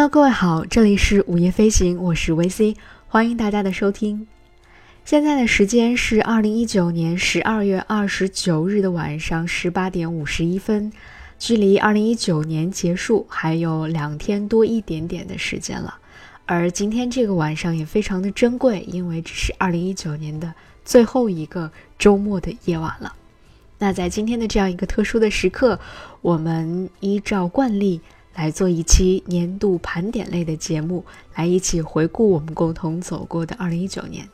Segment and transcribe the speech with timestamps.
[0.00, 2.74] Hello，各位好，这里是午夜飞行，我是 VC，
[3.06, 4.26] 欢迎大家的收听。
[5.04, 10.90] 现在的时间是二零一九年十二月二十九日的晚上十八点五十一分，
[11.38, 15.98] 距离二零一九年结束还有两天多一点点的时间了。
[16.46, 23.14] 而今天这个晚上也非常的珍贵，因为这是二零一九年的最后一个周末的夜晚了。
[23.76, 25.78] 那在今天的这样一个特殊的时刻，
[26.22, 28.00] 我们依照惯例。
[28.40, 31.04] 来做一期年度盘点类的节目，
[31.34, 34.26] 来一起回顾我们共同走过的二零一九年。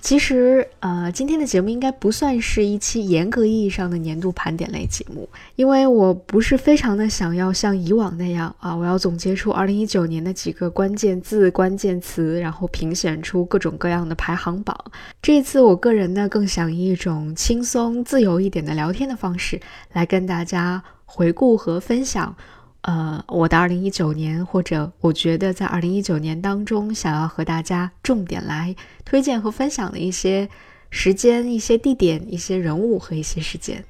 [0.00, 14.74] 其实，呃，今天的节目应该不算是一期严格意义上的年度盘点类节目，因为我不是非常的想要像以往那样啊，我要总结出二零一九年的几个关键字、关键词，然后评选出各种各样的排行榜。
[15.20, 19.60] 这一次，我个人呢更想以一种轻松、自由一点的聊天的方式
[19.92, 22.34] 来跟大家回顾和分享。
[22.86, 30.48] 呃，我的二零一九年，或者我觉得在二零一九年当中，想要和大家重点来推荐和分享的一些
[30.90, 33.84] 时间、一些地点、一些人物和一些事件。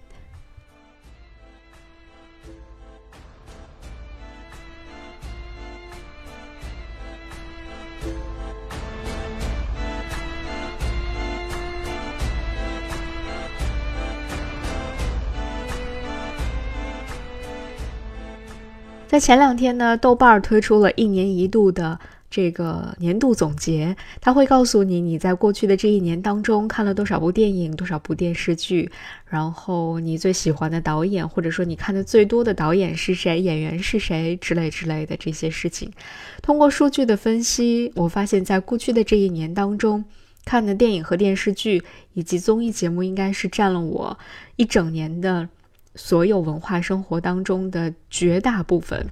[19.17, 28.91] 在前两天呢，豆瓣推出了一年一度的这个年度总结，它会告诉你你在过去的这一年当中看了多少部电影、多少部电视剧，
[29.27, 35.91] 然后你最喜欢的导演，或者说你看的最多的导演是谁、演员是谁之类之类的这些事情。
[36.43, 40.04] 通过数据的分析，我发现在过去的这一年当中，
[40.44, 44.19] 看的电影和电视剧以及综艺节目，应该是占了我
[44.56, 45.48] 一整年的。
[45.97, 49.07] 所有文化生活当中的绝大部分，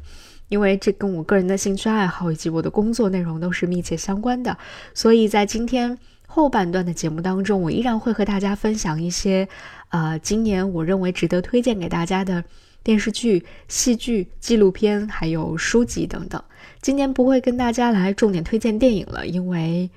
[0.49, 4.56] 因为这跟我个人的兴趣爱好以及我的工作内容都是密切相关的，
[4.93, 9.49] 所以在今天后半段的节目当中，我依然会和大家分享一些，
[9.89, 12.45] 呃，今年我认为值得推荐给大家的
[12.83, 16.43] 电视剧、戏剧、纪录片，还有书籍等等。
[16.83, 19.91] 今年不会跟大家来重点推荐电影了，因为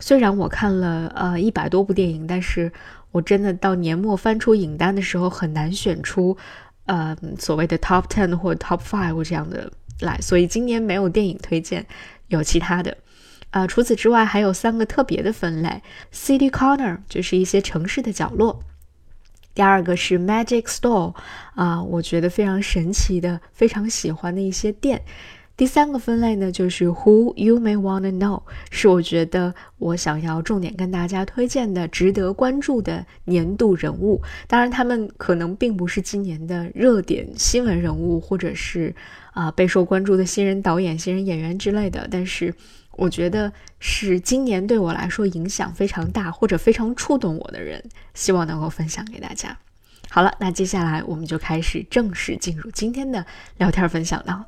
[0.00, 2.72] 虽然我看了呃一百多部电影，但是。
[3.12, 6.36] 我真的到年末翻出影单的时候，很难选出，
[6.86, 11.86] 呃，所谓的 top ten 或 top five 这样的来，所以今年没有电影推荐，
[12.28, 12.96] 有其他的，
[13.50, 18.58] 啊，除此之外还有三个特别的分类：city corner 就是一些城市的角落；
[19.54, 21.14] 第二个是 magic store，
[21.54, 25.02] 啊，我觉得非常神奇的、非常喜欢的一些店。
[25.54, 34.20] 第三个分类呢，就是 Who you may wanna know，是我觉得我想要重点跟大家推荐的、值得关注的年度人物。
[34.48, 38.94] 当然，他们可能并不是今年的热点新闻人物，或者是
[39.32, 42.08] 啊备受关注的新人导演、新人演员之类的。
[42.10, 42.52] 但是，
[42.92, 49.56] 我觉得是今年对我来说影响非常大，或者非常触动我的人，希望能够分享给大家。
[50.08, 53.24] 好了，那接下来我们就开始正式进入今天的
[53.58, 54.46] 聊天分享了。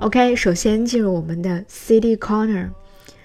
[0.00, 2.70] OK，首先进入我们的 City Corner。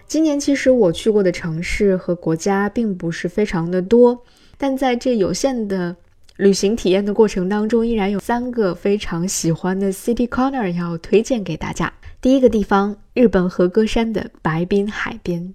[0.06, 4.22] 今年其实我去过的城市和国家并不是非常的多，
[4.58, 5.96] 但在这有限的
[6.36, 11.94] 旅行体验的过程当中，依然有三个非常喜欢的 City Corner 要推荐给大家。
[12.20, 15.54] 第一个地方，日本和歌山的白滨海边。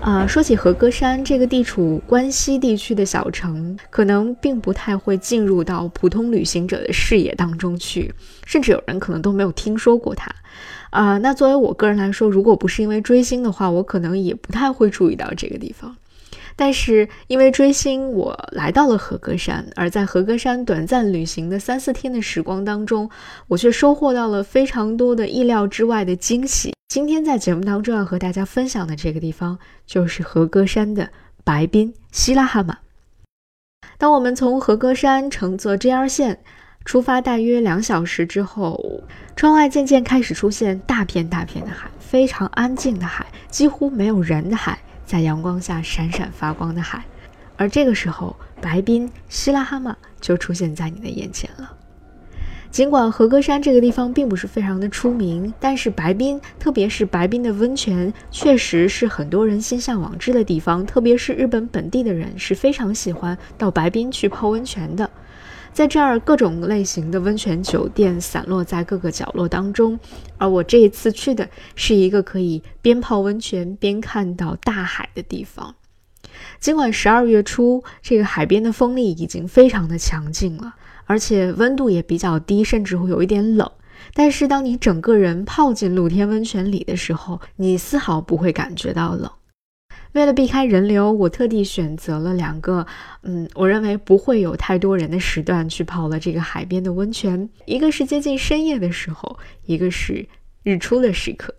[0.00, 8.14] 啊，说起和歌山这个地处关西地区的小城，可能并不太会进入到普通旅行者的视野当中去，
[8.46, 10.30] 甚至有人可能都没有听说过它。
[10.94, 15.96] 啊，那作为我个人来说，如果不是因为追星的话，我可能也不太会注意到这个地方。
[16.54, 23.10] 但是因为追星，我来到了和歌山，而在和歌山短暂旅行的三四天的时光当中，
[23.48, 26.72] 我却收获到了非常多的意料之外的惊喜。
[26.86, 31.10] 今天在节目当中要和大家分享的这个地方，就是和歌山的
[31.42, 32.78] 白滨希拉哈马。
[33.98, 36.38] 当我们从和歌山乘坐 JR 线
[36.84, 39.02] 出发，大约两小时之后，
[39.34, 44.78] 窗外渐渐开始出现大片大片的海，非常安静的海，几乎没有人的海。
[45.06, 47.04] 在阳光下闪闪发光的海，
[47.56, 51.72] 而这个时候，白滨希拉哈玛就出现在你的眼前了。
[52.70, 60.84] 尽管和歌山这个地方并不是非常的出名，但是白滨，特别是白滨的温泉，确实是很多人心向往之的地方。
[60.84, 65.08] 特别是日本本地的人是非常喜欢到白滨去泡温泉的。
[65.74, 69.98] 在这儿，各种类型的温泉酒店散落在各个角落当中，
[70.38, 75.74] 而我这一次去的是一个可以边泡温泉边看到大海的地方。
[76.60, 80.76] 尽管十二月初这个海边的风力已经非常的强劲了。
[81.06, 83.70] 而且温度也比较低，甚至会有一点冷。
[84.14, 89.30] 但是当你整个人泡进露天温泉里的时候，你丝毫不会感觉到冷。
[90.14, 92.86] 为了避开人流，我特地选择了两个，
[93.22, 97.48] 嗯，我认为不会有太多人的时段去泡了这个海边的温泉。
[97.64, 100.28] 一个是接近深夜的时候，一个是
[100.62, 101.52] 日出的时刻。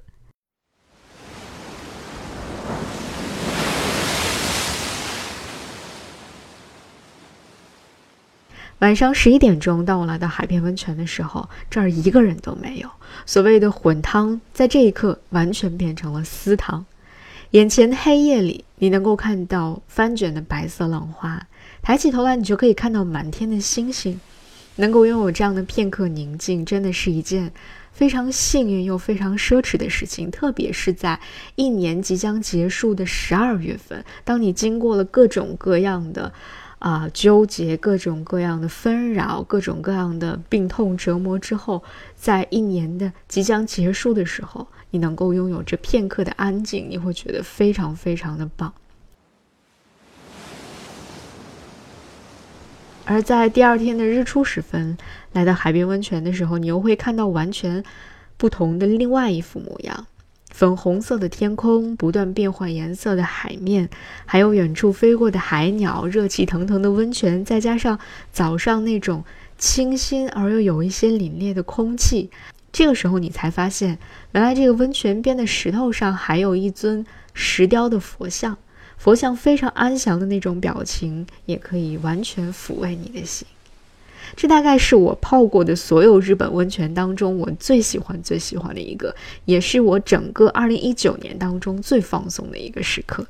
[8.80, 12.90] 晚上十一点钟，当我来到海边温泉的时候，这儿一个人都没有。
[13.26, 16.86] 所谓的混汤，在这一刻完全变成了私汤。
[17.56, 21.48] 眼前黑夜里，你能够看到翻卷的白色浪花，
[21.82, 24.20] 抬起头来，你就可以看到满天的星星。
[24.76, 27.50] 能够拥有这样的片刻宁静，真的是一件
[27.94, 30.30] 非常幸运又非常奢侈的事情。
[30.30, 31.18] 特别是在
[31.56, 36.34] 一年即将结束的十二月份，当你经过了各种各样的。
[36.80, 41.82] 啊，纠结各种各样的纷扰，各种各样的病痛折磨之后，
[42.16, 48.74] 在一年的即将结束的时候，你能够拥有这片刻的安静，你会觉得非常非常的棒。
[53.04, 54.98] 而在第二天的日出时分，
[55.34, 57.84] 来到海边温泉的时候，你又会看到完全
[58.38, 60.08] 不同的另外一副模样。
[60.50, 63.90] 粉红色的天空，不断变换颜色的海面，
[64.26, 68.00] 还有远处飞过的海鸟，热气腾腾的温泉，再加上
[68.32, 69.26] 早上那种
[69.58, 72.30] 清新而又有一些凛冽的空气，
[72.76, 73.98] 这个时候你才发现，
[74.34, 78.58] 原来这个温泉边的石头上还有一尊石雕的佛像，
[78.98, 83.48] 佛像非常安详的那种表情，也可以完全抚慰你的心。
[84.36, 93.26] 这大概是我泡过的所有日本温泉当中，我最喜欢、最喜欢的一个，也是我整个二零一九年当中最放松的一个时刻。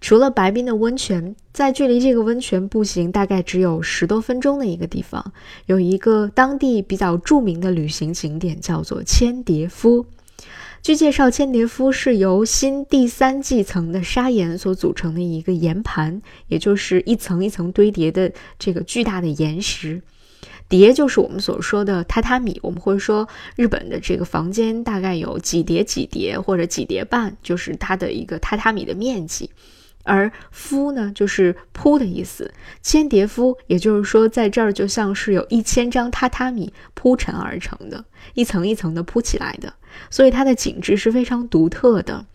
[0.00, 5.32] 除了白滨的温泉，在距离这个温泉步行大概只有十多分钟的一个地方，
[5.66, 10.06] 有一个当地比较著名的旅行景点，叫做千叠夫。
[10.82, 20.00] 据介绍，千叠夫是由新第三纪层的砂岩所组成的一个岩盘，也就是一层一层堆叠的这个巨大的岩石。
[20.70, 29.50] 叠就是我们所说的榻榻米，我们会说日本的这个房间大概有几叠几叠或者几叠半，就是它的一个榻榻米的面积。
[30.04, 32.52] 而敷呢，就是铺的意思。
[32.82, 38.04] 千叠敷，也就是说，在这儿就像是有一千张榻榻米铺陈而成的，
[38.34, 39.74] 一层一层的铺起来的，
[40.10, 42.26] 所以它的景致是非常独特的。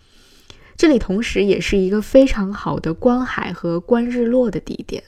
[0.77, 5.03] 这里同时也是一个非常好的观海和观日落的地点。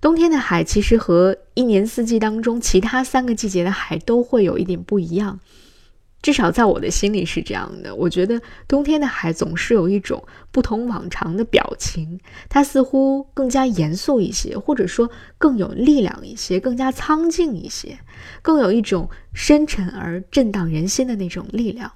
[0.00, 5.40] 冬天的海其实和一年四季当中其他三个季节的海都会有一点不一样。
[6.22, 17.98] 至少在我的心里是这样的，我觉得冬天的海总是有一种不同往常的表情，它似乎更加严肃一些，或者说更有力量一些，更加苍劲一些，
[18.40, 21.90] 更有一种深沉而震荡人心的那种力量。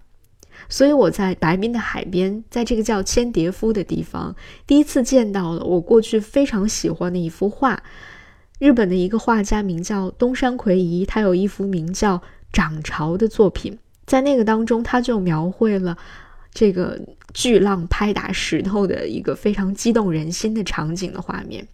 [0.68, 4.34] 所以我在白滨的海边，在这个叫千叠夫的地方，
[4.66, 7.80] 第一次见到了我过去非常喜欢的一幅画，
[8.58, 12.18] 日本的一个画家名叫东山魁夷，他有一幅名叫
[12.52, 13.78] 《涨潮》的作品。
[14.06, 15.96] 在那个当中，他就描绘了
[16.54, 16.98] 这个
[17.34, 21.66] 巨浪拍打石头的一个非常激动人心的场景的画面。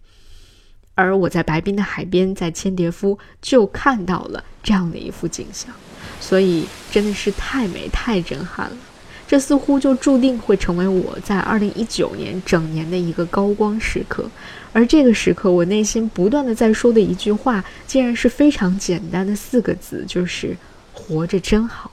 [0.95, 5.73] 而我在白滨的海边，在千叠夫就看到了这样的一幅景象，
[6.19, 8.77] 所以真的是太美、太震撼了。
[9.25, 14.29] 这似乎就注定会成为我在二零一九年整年的一个高光时刻。
[14.71, 20.55] 而这个时刻，我内心不断的在说的一句话，竟然是非常简单的四个字，就是
[20.93, 21.89] “活着真好”。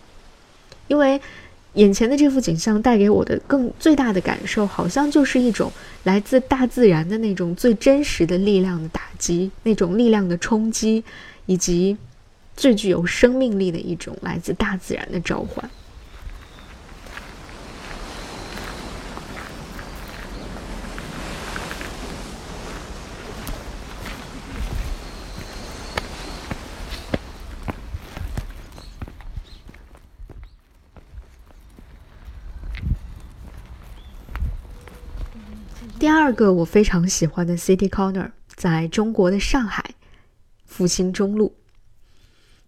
[0.91, 1.21] 因为
[1.75, 5.71] 眼前的这幅景象带给我的更最大的感受，好像就是一种
[6.03, 11.05] 来自大自然的那种最真实的力量的打击，那种力量的冲击，
[11.47, 11.97] 以及
[12.57, 15.71] 最具有生命力的一种来自大自然的召唤。
[36.01, 39.85] 第二个我非常喜欢的 City Corner 在中国的上海
[40.65, 41.55] 复兴中路。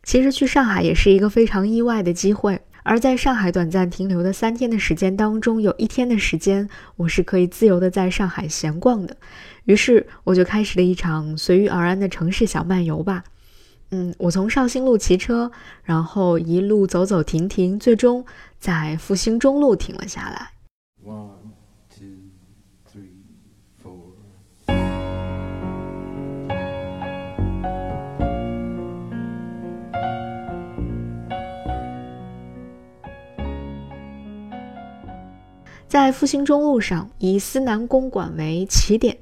[0.03, 2.61] 其实去上海也是一个非常意外的机会。
[2.83, 9.17] 而在上海短暂停留的三天的时间当中，有一天的时间我是可以自由的在上海闲逛的。
[9.65, 13.25] 于是我就开始了一场随遇而安的城市小漫游吧。
[13.93, 15.51] 嗯，我从绍兴路骑车，
[15.85, 18.27] 然后一路走走停停，最终
[18.59, 20.51] 在复兴中路停了下来。
[36.03, 39.19] 在复兴中路上，以思南公馆为起点，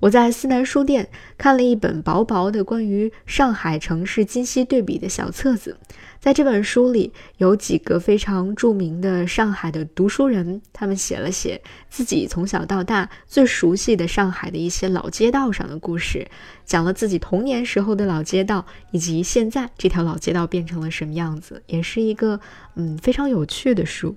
[0.00, 5.78] 我在思南书店看了一本薄薄的关于上海城市今昔对比的小册子。
[6.18, 16.26] 在这本书里，有几个非常著名的上海的读书人，他们写了写自己从小到大最熟悉的上海的一些老街道上的故事，
[16.64, 22.40] 讲了自己童年时候的老街道，以及现在这条老街道变成了什么样子，也是一个
[22.74, 24.16] 嗯非常有趣的书。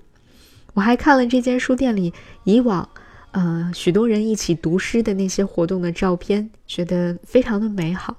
[0.78, 2.88] 我还看了这间书店里以往，
[3.32, 8.16] 呃，许多人一起读诗的那些活动的照片，觉得非常的美好。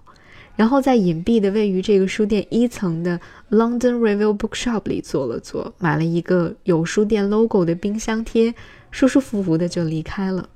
[0.58, 3.18] 然后在隐蔽的位于这个书店一层的
[3.50, 8.54] London Review Bookshop 里坐了坐，买了一个有书店 logo 的冰箱贴，
[8.92, 10.50] 舒舒服服的就离开了。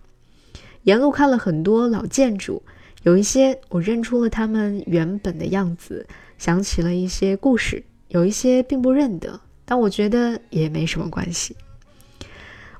[0.82, 2.62] 沿路看了很多老建筑，
[3.04, 6.06] 有一些我认出了他们原本的样子，
[6.38, 11.56] 想起了一些故事；有一些并不认得，但我觉得也没什么关系。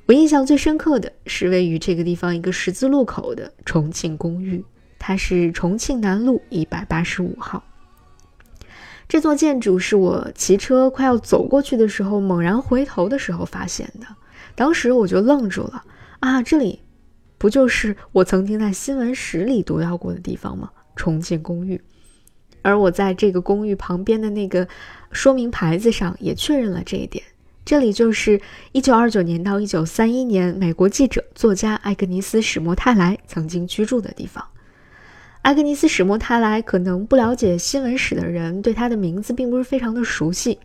[0.06, 4.62] 我印象最深刻的是位于这个地方一个十字路口的重庆公寓，
[4.98, 7.64] 它是重庆南路一百八十五号。
[9.08, 14.06] 这座建筑是我骑车快要走过去的时候，猛然回头的时候发现的。
[14.54, 15.82] 当时我就愣住了
[16.20, 16.80] 啊，这里
[17.38, 20.70] 不就是我曾经在新闻史里读到过的地方吗？
[20.94, 21.80] 重庆公寓。
[22.60, 24.68] 而我在这个公寓旁边的那个
[25.12, 27.24] 说明牌子上也确认了这一点。
[27.64, 28.42] 这里就是
[28.72, 34.44] 一九二九年到一九三一年，美国记者、作家艾格尼斯·史莫泰莱曾经居住的地方。
[35.40, 40.58] 艾格尼斯·史莫泰莱可能不了解新闻史的人对他的名字并不是非常的熟悉。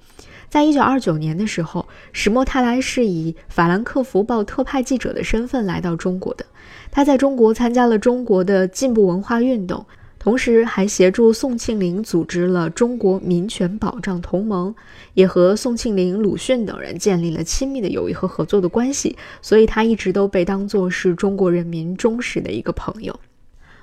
[0.50, 6.46] 在一九二九年的时候，史莫泰莱是以法兰克福报特派记者的身份来到中国的。
[6.92, 9.86] 他在中国参加了中国的进步文化运动。
[10.20, 14.76] 同时还协助宋庆龄组织了中国民权保障同盟，
[15.14, 23.18] 也和宋庆龄、鲁迅等人建立了亲密的友谊和合作的关系，所以他一直都被当作是中国人民忠实的一个朋友。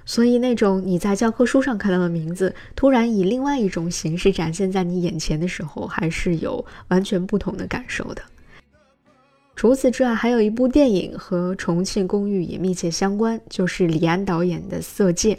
[0.05, 8.23] 所以那种你在教科书上看到的名字，突然以另外一种形式展现在你眼前的时候，还是有完全不同的感受的。
[9.57, 15.35] 除此之外，还有一部电影和重庆公寓也密切相关，就是李安导演的《色戒》。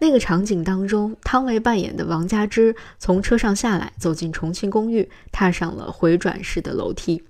[0.00, 7.22] 那个场景当中，汤唯扮演的王佳芝从车上下来，走进重庆公寓，踏上了回转式的楼梯。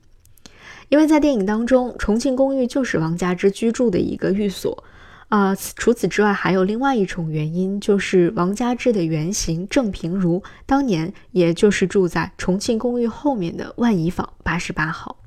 [0.89, 4.85] 因为在电影当中，重庆公寓就是王佳芝居住的一个寓所。
[5.29, 15.19] 啊，除此之外，还有另外一种原因，就是王佳芝的原型郑平如当年也就是住在重庆公寓后面的万怡坊八十八号。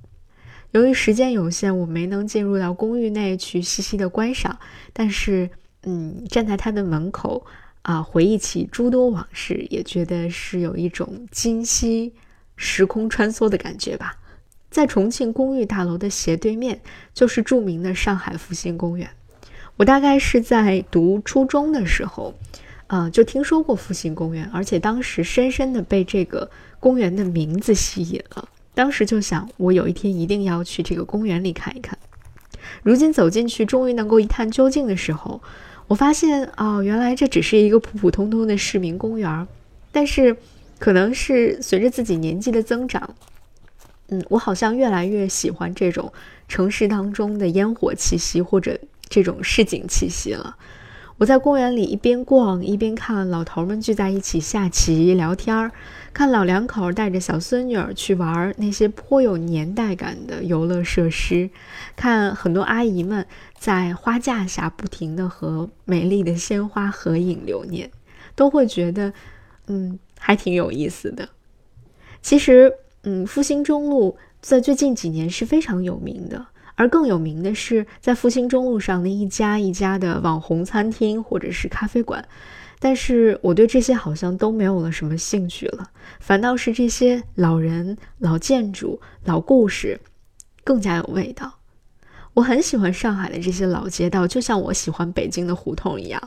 [0.71, 4.59] 由于时间有限，我没能进入到公寓内去细细的观赏，
[4.91, 5.49] 但是。
[5.89, 7.45] 嗯，站在他的门口
[7.83, 12.11] 啊，回忆起诸多往事，也觉得是有一种今昔
[12.57, 14.17] 时空穿梭的感觉吧。
[14.69, 16.81] 在重庆公寓大楼的斜对面，
[17.13, 19.09] 就是著名的上海复兴公园。
[19.77, 22.33] 我大概是在读初中的时候，
[22.87, 26.51] 呃，就听说过复兴公园，而且当时深深的被这个
[26.81, 28.49] 公园的名字吸引了。
[28.73, 31.97] 当时就想，我有一天一定要去这个公园里看一看。
[32.83, 35.41] 如今走进去，终于能够一探究竟的时候。
[35.87, 39.47] 我发现哦，原来这只是一个普普通通的市民公园
[39.91, 40.35] 但是，
[40.77, 43.15] 可能是随着自己年纪的增长，
[44.09, 46.11] 嗯，我好像越来越喜欢这种
[46.47, 48.77] 城市当中的烟火气息或者
[49.09, 50.57] 这种市井气息了。
[51.17, 55.71] 我在公园里一边逛一边看老头们聚在一起下棋聊天儿，
[56.17, 61.47] 看老两口带着小孙女儿去玩那些颇有年代感的游乐设施，
[61.95, 63.23] 看很多阿姨们
[63.55, 67.91] 在花架下不停地和美丽的鲜花合影留念，
[68.33, 69.13] 都会觉得，
[69.67, 71.29] 嗯，还挺有意思的。
[72.23, 76.47] 其实，嗯，复兴中路在最近几年是非常有名的。
[76.73, 82.27] 而更有名的是，在复兴中路上的一家一家的网红餐厅或者是咖啡馆，
[82.79, 89.99] 但是我对这些好像都没有了什么兴趣了，反倒是这些老人、老建筑、老故事
[90.63, 91.59] 更加有味道。
[92.35, 96.21] 我很喜欢上海的这些老街道，就像我喜欢北京的胡同一样，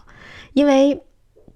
[0.54, 1.00] 因为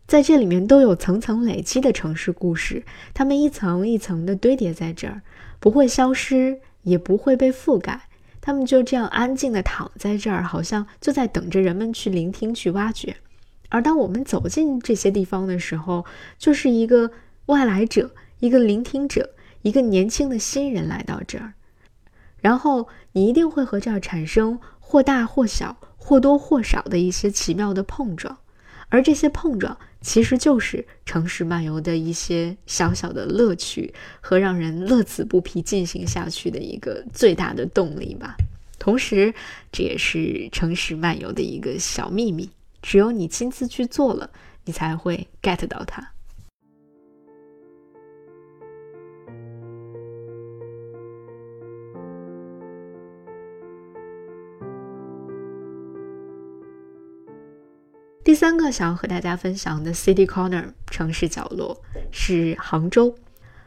[0.06, 5.22] 在这里面都有层层累积的城市故事，它们一层一层的堆叠在这儿，
[5.58, 8.02] 不会消失，也不会被覆盖，
[8.40, 13.16] 它们就这样安静的躺在这儿，好像就在等着人们去聆听、去挖掘。
[13.74, 16.04] 而当我们走进这些地方的时候，
[16.38, 17.10] 就是一个
[17.46, 21.54] 外来者，一个聆听者，一个年轻的新人来到这儿。
[22.40, 28.38] 然后你一定会和这儿产生或大或小、或多或少的一些奇妙的碰撞，
[28.90, 38.36] 而这些碰撞其实就是城市漫游的一些小小的乐趣和让人乐此不疲进行下去的一个最大的动力吧。
[38.78, 39.34] 同时，
[39.72, 42.48] 这也是城市漫游的一个小秘密，
[42.84, 44.30] 只有你亲自去做了，
[44.66, 46.06] 你才会 get 到它。
[58.22, 63.14] 第三个想要和大家分享的 City Corner 城市角落是杭州，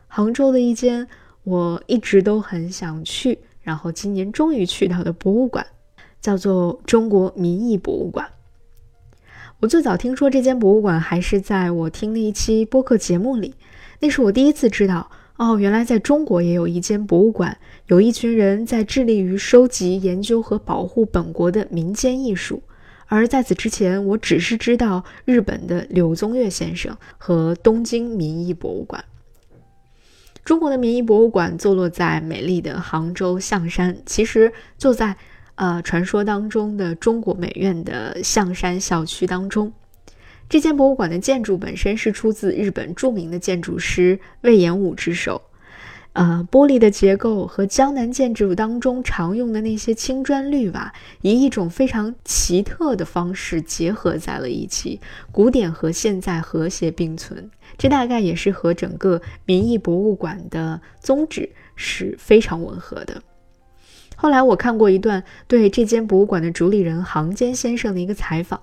[0.07, 1.07] 杭州的一间
[1.43, 5.65] 我一直都很想去，然后今年终于去到的博物馆，
[6.21, 8.31] 叫做中国民艺博物馆。
[9.59, 13.55] 我最早听说这间博物馆还是在我听的一期播客节目里，
[13.99, 22.61] 那是我第一次知道，哦，原来在中国也有一间博物馆，有一群人在致力于收集、研究和保护本国的民间艺术。
[23.07, 29.03] 而在此之前，我只是知道日本的柳宗悦先生和东京民艺博物馆。
[30.45, 35.17] 中国的民艺博物馆坐落在美丽的杭州象山，其实就在
[35.57, 39.71] 呃传说当中的中国美院的象山校区当中。
[40.49, 45.41] 这间博物馆的建筑本身是出自日本著名的建筑师魏延武之手。
[46.13, 50.91] 呃，玻璃的结构和江南建筑当中常用的那些青砖绿瓦，
[51.21, 54.99] 以一种非常奇特的方式结合在了一起，
[55.31, 57.51] 古典和现在和谐并存。
[57.77, 63.21] 这大概也是和整个民艺博物馆的宗旨是非常吻合的。
[64.19, 68.59] 后来我看过一段对这间博物馆的主理人杭坚先生的一个采访，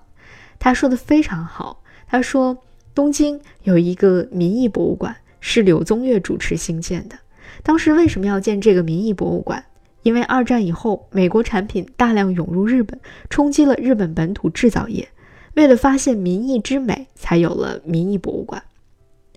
[0.58, 1.80] 他说的非常好。
[2.08, 2.58] 他说，
[2.92, 7.16] 东京有一个民艺博物馆，是柳宗悦主持兴建的。
[7.62, 9.64] 当时为什么要建这个民艺博物馆？
[10.02, 12.98] 因为二战以后，美国产品大量涌入日本，
[13.30, 15.08] 冲击了日本本土制造业。
[15.54, 18.60] 为了发现民艺之美，才有了民艺博物馆。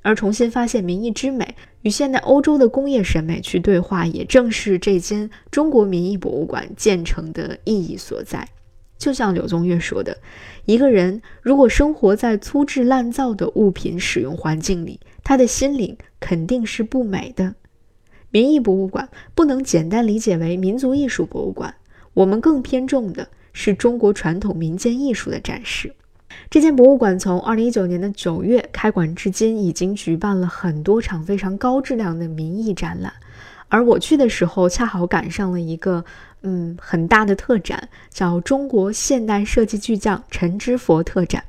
[0.01, 1.55] 而重新发现民艺之美，
[1.87, 8.45] 与现代欧洲的工业审美去对话，也正是这间中国民艺博物馆建成的意义所在。
[8.97, 10.17] 就像柳宗悦说的
[10.67, 17.55] ：“一个人如果生活在粗制滥造的物品使用环境里，他的心灵肯定是不美的。”
[18.31, 21.73] 民艺博物馆不能简单理解为民族艺术博物馆，
[22.13, 25.93] 我们更偏重的是中国传统民间艺术的展示。
[26.49, 33.11] 这间博物馆从二零一九年的九月开馆至今，已经举办了很多场非常高质量的民艺展览。
[33.69, 36.05] 而我去的时候，恰好赶上了一个
[36.43, 41.43] 嗯很大的特展，叫“中国现代设计巨匠陈之佛特展”。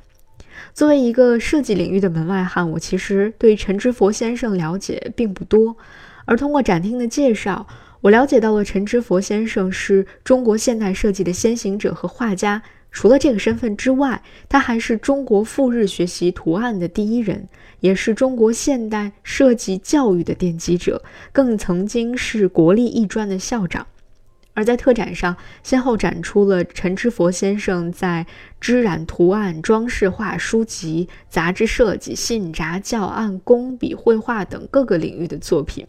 [0.74, 5.77] 作为一个设计领域的门外汉，我其实对陈之佛先生了解并不多。
[6.24, 7.66] 而通过展厅的介绍，
[8.01, 12.61] 我了解到了陈之佛先生是中国现代设计的先行者和画家。
[12.90, 17.48] 除了这个身份之外，他还是中国赴日学习图案的第一人，
[17.81, 23.87] 也是中国现代设计教育的奠基者，更曾经是国立艺专的校长。
[24.55, 28.27] 而在特展上，先后展出了陈之佛先生在
[28.61, 35.87] 织染图案、装饰画、书籍、杂志设计、信札、教案、工笔绘画等各个领域的作品。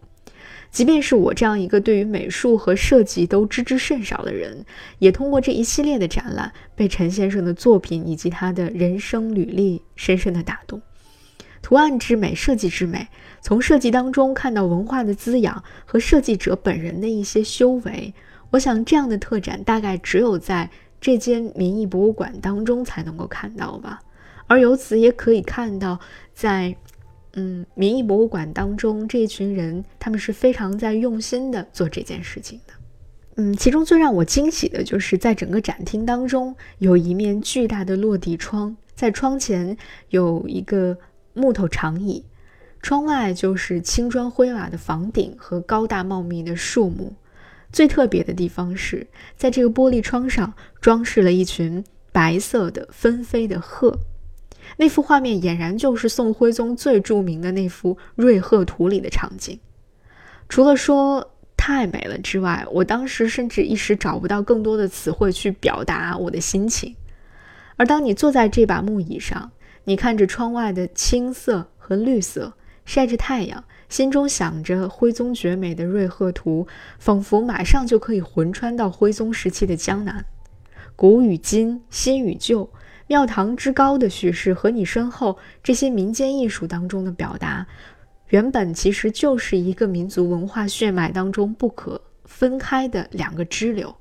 [0.71, 4.63] 即便是我这样一个对于美术和设计都知之甚少的人，
[4.99, 10.79] 也通过这一系列的展览，被陈先生的作品以及他的人生履历深深的打动。
[11.61, 13.07] 图案之美，设计之美，
[13.41, 18.13] 从设计当中看到文化的滋养和设计者本人的一些修为。
[18.51, 20.69] 我想这样的特展大概只有在
[21.01, 23.99] 这间民艺博物馆当中才能够看到吧。
[24.45, 25.99] 而由此也可以看到，
[26.33, 26.75] 在。
[27.33, 32.73] 嗯，民艺博物馆当中这一群人，他们是非常在用心的做这件事情的。
[33.35, 39.77] 嗯，其中最让我惊喜的就是在整个展厅当中有一面巨大的落地窗，在窗前
[40.09, 40.97] 有一个
[41.33, 42.25] 木头长椅，
[42.81, 47.13] 窗外就是青砖灰瓦的房顶和高大茂密的树木。
[47.71, 49.05] 最特别的地方是
[49.37, 53.95] 在这个玻璃窗上装饰了一群白色的纷飞的鹤。
[54.81, 59.59] 那幅画面俨然就是宋徽宗最著名的那幅《瑞鹤图》里的场景。
[60.47, 66.95] 除了说太美了之外，我当时甚至一时找不到更多的词汇去表达我的心情。
[67.75, 69.51] 而当你坐在这把木椅上，
[69.83, 72.53] 你看着窗外的青色和绿色，
[72.85, 76.65] 晒着太阳，心中想着徽宗绝美的瑞鹤图，
[76.99, 80.23] 仿佛马上就可以魂穿到徽宗时期的江南。
[80.95, 82.69] 古与今，新与旧，
[83.09, 87.65] 庙堂之高的叙事和你身后这些民间艺术当中的表达。
[88.27, 93.95] 原本其实就是一个民族文化血脉当中不可分开的两个支流，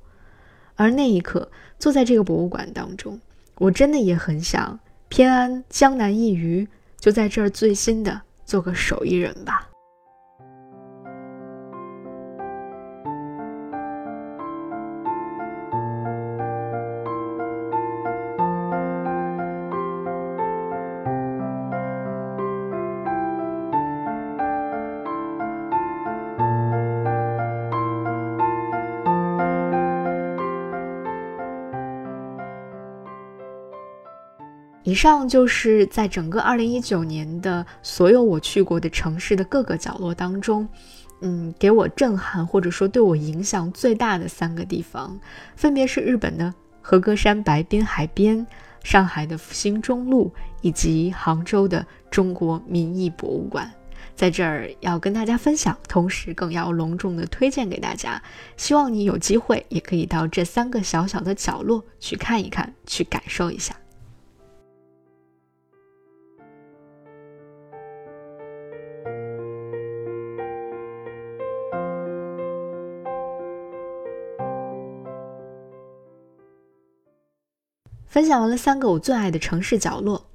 [0.75, 3.19] 而那一刻坐在这个博物馆当中，
[3.57, 6.67] 我真的也很想偏安江南一隅，
[6.99, 9.67] 就在这儿最新的做个手艺人吧。
[34.89, 40.67] 以上就是在整个二零一九年的所有我去过的城市的各个角落当中，
[41.21, 45.19] 嗯，给我震撼或者说对我影响最大的三个地方，
[45.55, 48.47] 分别是日本的和歌山白滨海边、
[48.83, 53.71] 上海的复兴中路以及杭州的中国民艺博物馆。
[54.15, 58.19] 在这儿要跟大家分享，同时更要隆重的推荐给大家。
[58.57, 63.75] 希望你有机会也可以到这三个小小的角落去看一看，去感受一下。
[78.09, 80.25] 分享完了三个我最爱的城市角落，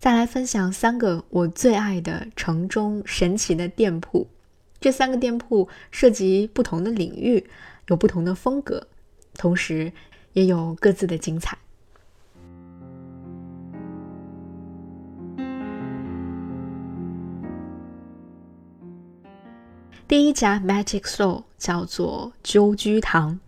[0.00, 4.26] 再来分享三个我最爱的城中神奇的店铺。
[4.80, 7.48] 这三个店铺涉及不同的领域，
[7.86, 8.88] 有不同的风格，
[9.34, 9.92] 同时
[10.32, 11.56] 也有各自的精彩。
[20.08, 23.38] 第一家 Magic Soul 叫做鸠居堂，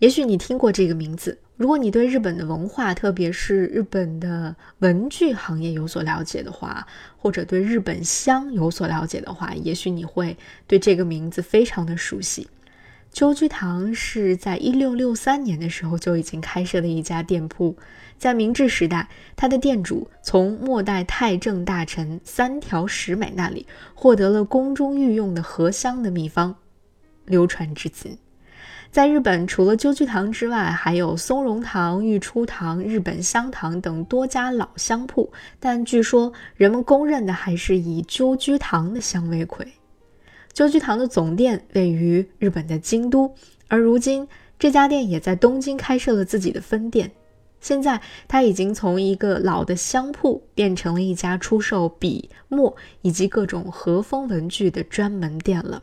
[0.00, 1.38] 也许你听过这个名字。
[1.56, 6.86] 如果你对日本的文化，特别是日本的文具行业有所了解的话，
[7.16, 10.36] 或者对日本香有所了解的话，也许你会
[10.66, 12.48] 对这个名字非常的熟悉。
[13.12, 17.76] 鸠居堂是在一六六三年的时候就已经开设的一家店铺，
[18.18, 26.56] 在明治时代，它的店主从末代太政大臣三条石美那里获得了宫中御用的合香的秘方，
[27.24, 28.18] 流传至今。
[28.94, 35.28] 在日本，除了鸠居堂之外，还有松茸堂、御初堂、日本香堂等多家老香铺。
[35.58, 39.66] 但据说，人们公认的还是以鸠居堂的香为魁。
[40.52, 43.34] 鸠居堂的总店位于日本的京都，
[43.66, 44.28] 而如今
[44.60, 47.10] 这家店也在东京开设了自己的分店。
[47.60, 55.82] 现在，它已经从一个老的香铺变成了一家出售笔墨以及各种和风文具的专门店了。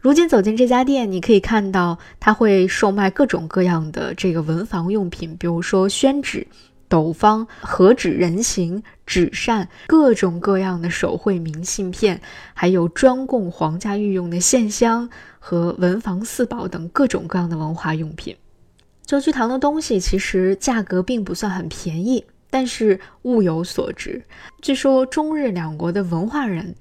[0.00, 6.46] 如今走进这家店，你可以看到它会售卖各种各样的这个文房用品，比如说宣纸、
[6.88, 12.20] 斗方、和纸人形、纸扇，各种各样的手绘明信片，
[12.54, 18.36] 还有专供皇家御用的线香和文房四宝等各种各样的文化用品。
[19.04, 24.22] 旧居堂的东西其实价格并不算很便宜，但是物有所值。
[24.62, 26.76] 据说中日两国的文化人。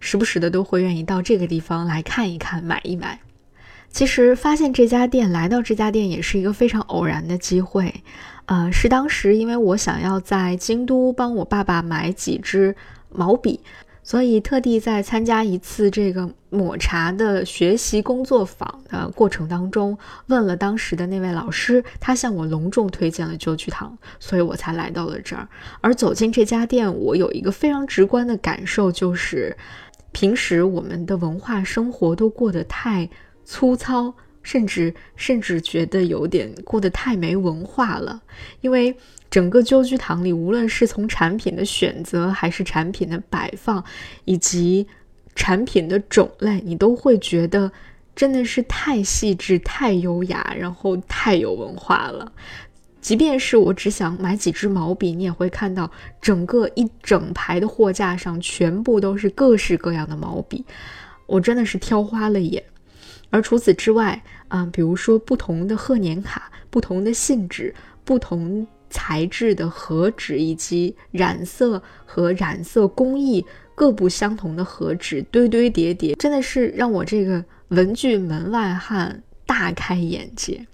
[0.00, 3.20] 时不时的都会愿意到这个地方来看一看、买一买。
[3.92, 8.02] 其实发现这家店、来到这家店也是一个非常偶然的机会。
[8.46, 12.74] 呃，是当时因为我想要在京都帮我爸爸买几支
[13.12, 13.60] 毛笔，
[14.02, 25.48] 所以特地在参加一次这个抹茶的学习工作坊的过程当中，问了当时的那位老师，他向我隆重推荐了旧居堂，所以我才来到了这儿。
[25.80, 29.56] 而走进这家店，我有一个非常直观的感受，就是。
[30.12, 33.08] 平时我们的文化生活都过得太
[33.44, 38.20] 粗糙，甚至甚至觉得有点过得太没文化了。
[38.60, 38.96] 因为
[39.30, 43.84] 整个旧居堂里，无论是从产品的选择，还是产品的摆放，
[44.24, 44.86] 以及
[45.36, 47.70] 产品的种类，你都会觉得
[48.16, 52.32] 真的是太细致、太优雅，然后太有文化了。
[53.00, 60.64] 即便是我只想买几支毛笔，你也会看到整个一整排的货架上全部都是各式各样的毛笔，
[61.26, 62.62] 我真的是挑花了眼。
[63.30, 80.66] 而除此之外，啊，比如说不同的贺年卡、不同的信纸、不同材质的和纸，以及染色和染色工艺各不相同的和纸，堆堆叠叠，真的是让我这个文具门外汉大开眼界。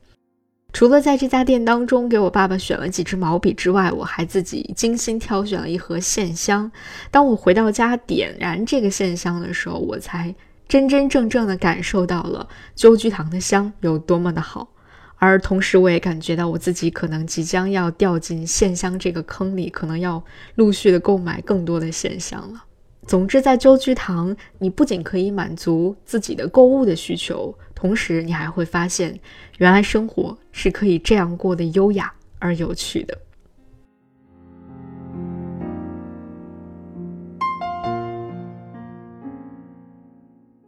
[0.76, 6.70] 除了在这家店当中给我爸爸选了几支毛笔之外，我还自己精心挑选了一盒线香。
[7.10, 10.34] 当我回到家点燃这个线香的时候，我才
[10.68, 14.68] 真真正正的感受到了鸠居堂的香有多么的好。
[15.16, 20.22] 而同时，我也感觉到我自己可能即将要掉进线香这个坑里，可能要
[20.56, 22.64] 陆续的购买更多的线香了。
[23.06, 29.18] 总之，在旧居堂，你不仅可以满足自己的购物的需求，同时你还会发现，
[29.58, 33.16] 原来生活是可以这样过得优雅而有趣的。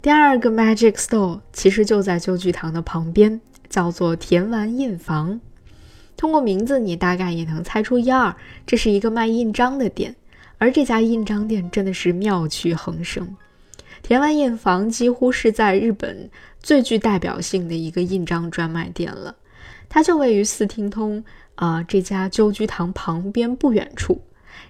[0.01, 3.41] 第二个 Magic Store 其实就在旧居堂的旁边。
[3.69, 5.39] 叫做田丸印房，
[6.17, 8.35] 通过名字你大概也能猜出一二。
[8.67, 10.17] 这是一个卖印章的店，
[10.59, 13.37] 而这家印章店真的是妙趣横生。
[14.03, 16.29] 田丸印房几乎是在日本
[16.61, 19.35] 最具代表性的一个印章专卖店了，
[19.89, 24.21] 它就位于四厅通啊这家鸠居堂旁边不远处。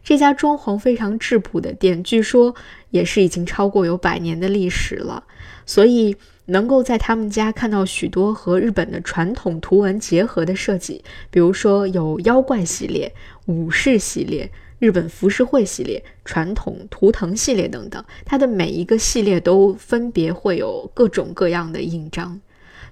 [0.04, 2.54] 这家装潢非常质朴的店，据说
[2.90, 5.24] 也是已经超过有百年的历史了，
[5.66, 6.16] 所以。
[6.50, 13.12] 能够在他们家看到许多和日本的传统图文结合的设计，比如说有妖怪系列、
[13.44, 18.04] 武士系列、日本浮世绘系列、传统图腾系列等等。
[18.24, 22.40] 它的每一个系列都分别会有各种各样的印章。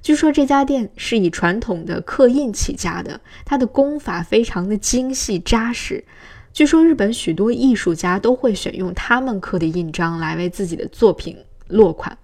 [0.03, 6.05] 据说这家店是以传统的刻印起家的，它的工法非常的精细扎实。
[6.53, 11.37] 据说日本许多艺术家都会选用他们刻的印章来为自己的作品
[11.69, 12.17] 落款。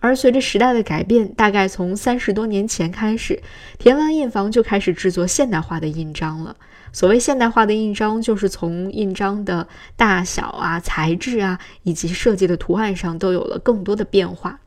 [0.00, 3.42] 而随着时代的改变，大概从三十多年前开始，
[3.78, 6.56] 田湾印房就开始制作现代化的印章了。
[6.92, 14.60] 所谓现代化的印章，就是从印章的大小啊、材质啊，以及设计的图案上都有了更多的变化。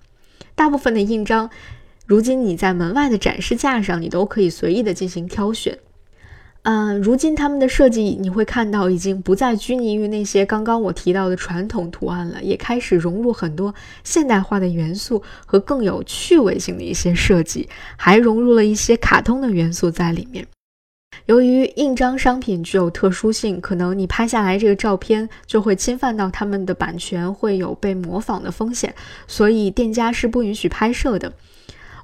[0.55, 1.49] 大部分的印章，
[2.05, 5.77] 如今你在门外的展示架上，你都可以随意的进行挑选。
[6.63, 20.45] 嗯，如今他们的设计你会看到，已经不再拘泥于那些刚刚我提到的传统图案了，也开始融入很多现代化的元素和更有趣味性的一些设计，还融入了一些卡通的元素在里面。
[21.27, 28.93] 由于印章商品具有特殊性，可能你拍下来这个照片就会侵犯到他们的版权，会有被模仿的风险，
[29.27, 31.31] 所以店家是不允许拍摄的。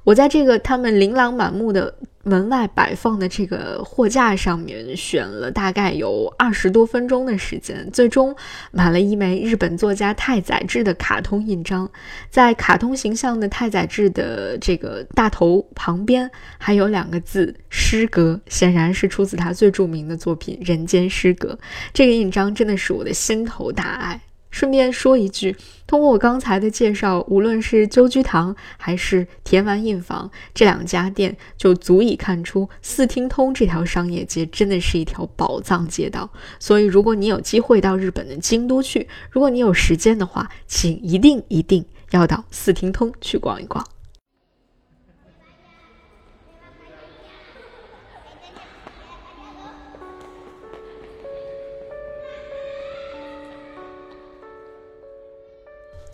[0.07, 1.93] 我在这个他们琳琅满目的。
[2.23, 8.35] 门外摆放的这个货架上面选了大概有二十多分钟的时间，最终
[8.69, 11.89] 买了一枚日本作家太宰治的卡通印章。
[12.29, 21.53] 在卡通形象的太宰治的这个大头旁边，还有两个字“诗歌”，显然是出自他最著名的作品《人间失格》。
[21.93, 24.19] 这个印章真的是我的心头大爱。
[24.49, 25.55] 顺便说一句，
[25.85, 36.29] 通过我刚才的介绍，无论是鸠居堂还是田丸印房这两家店，就足以看出四厅通这条商业街真的是一条宝藏街道。
[36.59, 43.85] 所以，如果你有机会到日本的京都去，如果你有时间的话，请一定一定要到四厅通去逛一逛。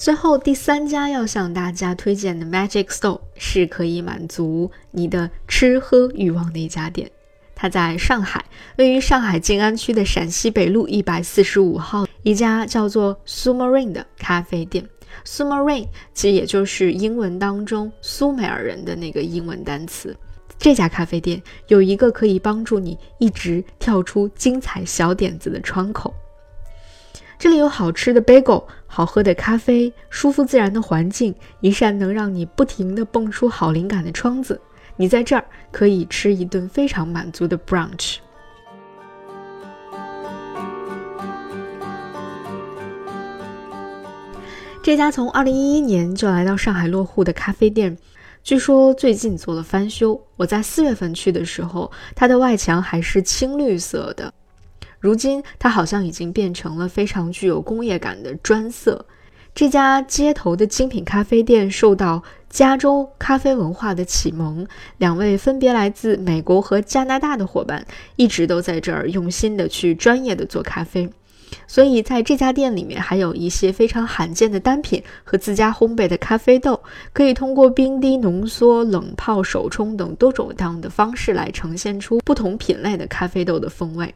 [0.03, 7.09] 最后第三家要向大家推荐的 Magic Store 是可以满足你的吃喝欲望的一家店。
[7.55, 8.43] 它在上海，
[8.75, 14.85] 位于上海静安区的陕西北路一百四十五号，一家叫做 Sumarine 的咖啡店。
[15.23, 20.13] Sumarine 其实也就是英文当中苏美尔人的那个英文单词。
[20.59, 26.13] 这家咖啡店有一个可以帮助你一直跳出精彩小点子的窗口。
[27.39, 28.63] 这里有好吃的 bagel，
[28.95, 34.61] 好喝的咖啡，舒服自然的环境，一扇能让你不停的蹦出好灵感的窗子。
[34.97, 38.17] 你在这儿可以吃一顿非常满足的 brunch。
[44.83, 47.97] 这家从二零一一年就来到上海落户的咖啡店，
[48.43, 50.21] 据说最近做了翻修。
[50.37, 54.31] 我在四月份去的时候，它的外墙还是青绿色的。
[55.03, 59.05] 如今，它好像已经变成了非常具有工业感的砖色。
[59.53, 64.65] 这家街头的精品咖啡店受到加州咖啡文化的启蒙，
[64.99, 67.85] 两位分别来自美国和加拿大的伙伴
[68.15, 71.09] 一直都在这儿用心的去专业的做咖啡。
[71.67, 84.15] 所以，在这家店里面还有一些非常罕见的单品和自家烘焙的咖啡豆，可以通过冰滴、浓缩、冷泡、手冲等多种多样的方式来呈现出不同品类的咖啡豆的风味。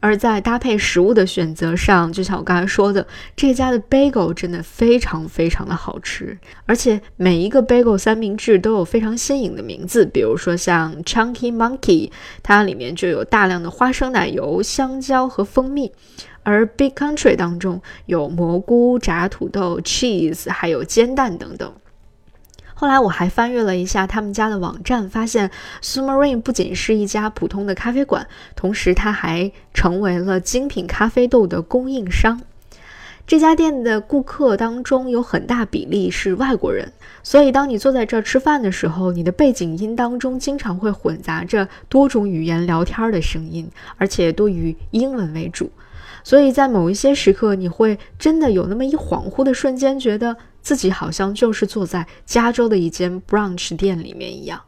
[0.00, 12.10] 而在搭配食物的选择上，就像我刚才说的，这家的 bagel 真的非常非常的好吃，而且每一个 bagel 三明治都有非常新颖的名字，比如说像 Chunky Monkey，
[12.42, 15.90] 它里面就有大量的花生奶油、香蕉和蜂蜜，
[16.42, 21.72] 而 Big Country 当中有蘑菇、炸土豆、cheese，还有煎蛋等等。
[22.78, 32.42] 后来我还翻阅了一下他们家的网站，发现 Submarine 不仅是一家普通的咖啡馆，同时它还成为了精品咖啡豆的供应商。
[33.26, 45.70] 这家店的顾客当中有很大比例是外国人，所以当你坐在这儿吃饭的时候，你的背景音当中经常会混杂着多种语言聊天的声音，而且多以英文为主。
[46.22, 50.36] 所以在某一些时刻，你会真的有那么一恍惚的瞬间，觉得。
[50.66, 54.60] 自己好像就是坐在加州的一间 brunch 店里面一样。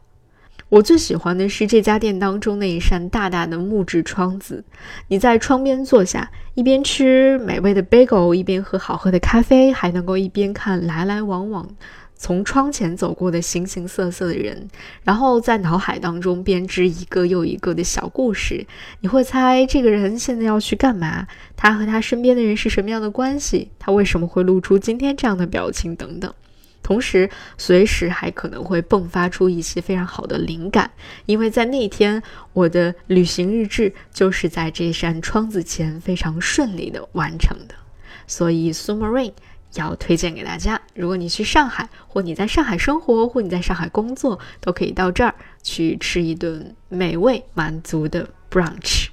[0.69, 4.63] 我最喜欢的是这家店当中那一扇大大的木质窗子，
[5.09, 11.67] 你在窗边坐下，一边吃美味的 bagel，一边喝好喝的咖啡，还能够一边看来来往往。
[12.21, 14.67] 从窗前走过的形形色色的人，
[15.03, 18.67] 然后在脑海当中编织一个又一个的小故事。
[18.99, 21.25] 你会猜这个人现在要去干嘛？
[21.55, 23.71] 他和他身边的人是什么样的关系？
[23.79, 25.95] 他为什么会露出今天这样的表情？
[25.95, 26.31] 等等。
[26.83, 30.91] 同时，随时还可能会迸发出一些非常好的灵感，
[31.25, 37.75] 因为在那天，我的旅行日志就是在这扇窗子前非常顺利的完成的。
[38.27, 39.31] 所以，Sumarin。
[39.75, 49.07] 要推荐给大家，如果你去上海，或你在上海生活，或你在上海工作，都可以到这儿去吃一顿美味满足的 brunch。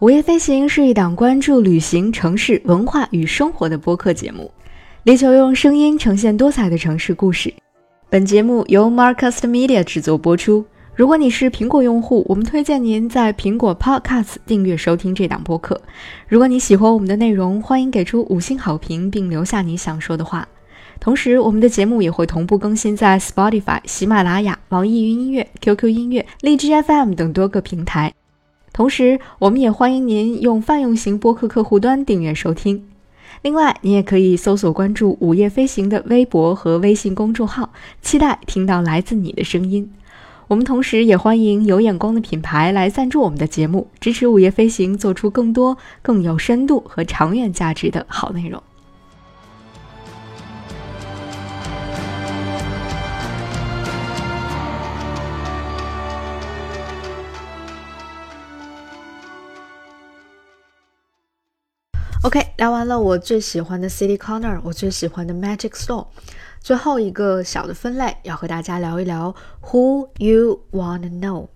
[0.00, 4.52] 午夜飞行是一档关注旅行、城市文化与生活的播客节目。
[5.04, 7.52] 力求用声音呈现多彩的城市故事。
[8.08, 10.64] 本节目由 Marcus Media 制作播出。
[10.94, 15.78] 如果你是苹果用户，我们推荐您在苹果 Podcast 订阅收听这档播客。
[16.26, 20.48] 如果你喜欢我们的内容，欢迎给出五星好评并留下你想说的话。
[21.00, 28.14] 同时，我们的节目也会同步更新在 Spotify、喜马拉雅、网易云音乐、QQ 音乐、荔枝 FM 等多个平台。
[28.72, 32.82] 同时，我们也欢迎您用泛用型播客客户端订阅收听。
[33.44, 37.68] 另外，你也可以搜索关注“午夜飞行”的微博和微信公众号，
[38.00, 39.92] 期待听到来自你的声音。
[40.48, 48.62] 我们同时也欢迎有眼光的品牌来赞助我们的节目，支持“午夜飞行”做出更多更有深度和长远价值的好内容。
[62.24, 66.06] OK，聊完了我最喜欢的 City Corner，我最喜欢的 Magic Store，
[66.58, 71.48] 最后一个小的分类要和大家聊一聊 Who you wanna know。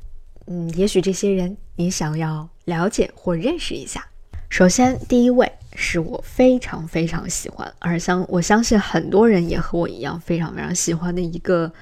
[0.47, 4.05] 嗯，也许这些人你想要了解或认识一下。
[4.51, 11.73] 首先，第一位是我非常非常喜欢，而相我相信很多人也和我一样非常非常喜欢的一个，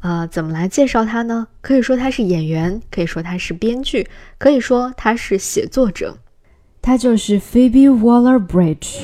[0.00, 1.46] 呃，怎么来介绍他呢？
[1.60, 6.16] 可以说他是演员，可以说他是编剧，可以说他是写作者。
[6.82, 8.98] 她就是 Phoebe Waller-Bridge。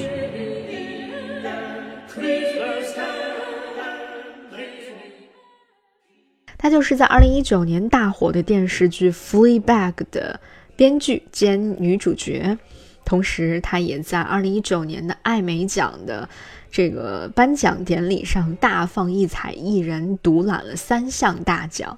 [6.59, 10.41] 她就是在二零一九年大火的电视剧《Fleabag》的
[10.75, 12.59] 编剧兼女主角，
[13.05, 16.29] 同时她也在二零一九年的艾美奖的
[16.71, 21.97] 这个颁奖典礼上大放异彩，一人独揽了三项大奖。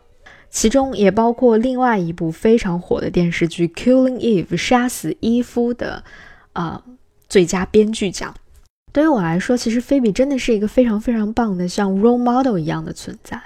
[0.51, 6.03] 其中也包括另外一部非常火的电视剧《Killing Eve》杀死伊夫的，
[6.55, 6.83] 呃，
[7.29, 8.35] 最佳编剧奖。
[8.93, 13.41] 对于我来说，其实菲比真的是一个非常非常棒的像 role model 一样的存在。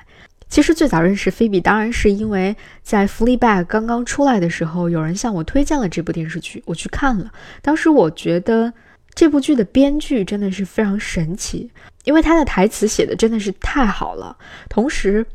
[0.48, 7.32] 其实最早认识菲比，当然是因为在《Fleabag》刚刚出来的时候，有人向我推荐了这部电视剧，我去看了。
[7.60, 8.72] 当时我觉得
[9.14, 11.70] 这部剧的编剧真的是非常神奇，
[12.04, 14.36] 因为他的台词写的真的是太好了，
[14.68, 15.26] 同时。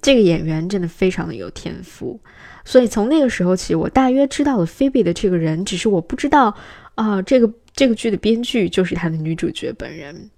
[0.00, 2.18] 这个演员真的非常的有天赋，
[2.64, 6.54] 所以从那个时候起，我大约知道了菲比的这个人，只是我不知道
[6.94, 10.30] 啊，这个这个剧的编剧就是他的女主角本人。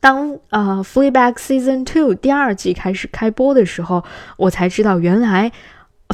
[0.00, 4.04] 当啊《Fleabag Season Two》第二季开始开播的时候，
[4.36, 5.50] 我才知道原来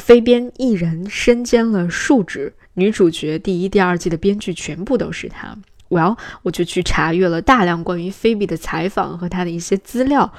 [0.01, 5.55] 非编一人身兼了数职，女主角第一、第二季的编剧全部都是他。
[5.89, 10.33] Well，我就去查阅了大量关于菲比的采访和他的一些资料。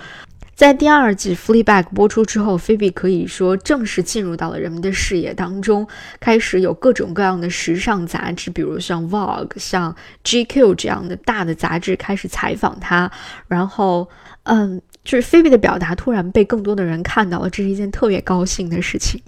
[0.55, 5.87] 在第二季《Fleabag》播出之后，菲比可以说正式进入到了人们的视野当中，
[6.21, 9.93] 开始有各种各样的时尚杂志，比如像《Vogue》、像
[10.23, 13.11] 《GQ》这样的大的杂志开始采访她。
[13.49, 14.09] 然后，
[14.45, 19.21] 嗯，就是菲比的表达突然被更多的人看到了，这是一件特别高兴的事情。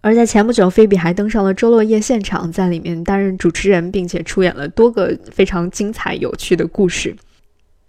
[0.00, 7.14] 而在前不久，菲比还登上了周落夜现场，在里面担任主持人，并且出演了多个非常精彩有趣的故事。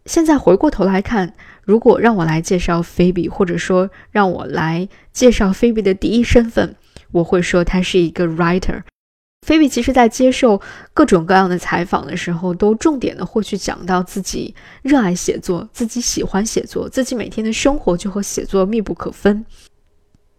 [0.06, 1.34] 现在回过头来看。
[1.64, 6.76] 如果让我来介绍菲比，或者说让我来介绍菲比的第一身份，
[7.12, 8.84] 我会说她是一个 writer。
[9.48, 10.62] 菲比其实在接受
[10.94, 14.54] 各种各样的采访的时候，都重点的会去讲到自己
[14.84, 19.44] 热爱写作，自己喜欢写作，自己每天的生活就和写作密不可分。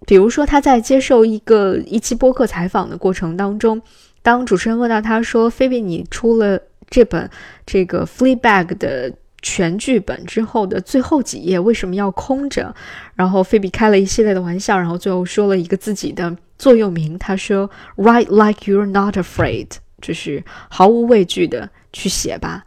[0.07, 3.83] 比如说，他在接受一个一期播客采访的过程当中，
[4.23, 7.29] 当主持人问到他说：“菲比，你出了这本
[7.67, 9.13] 这个 Fleabag 的。”
[9.43, 12.75] 全剧本之后的最后几页为什么要空着？
[13.15, 19.69] 然后菲比开了一系列的玩笑，然后最后说了一个自己的座右铭，他说：“Write like you're not afraid，
[20.01, 22.65] 就是毫无畏惧的去写吧，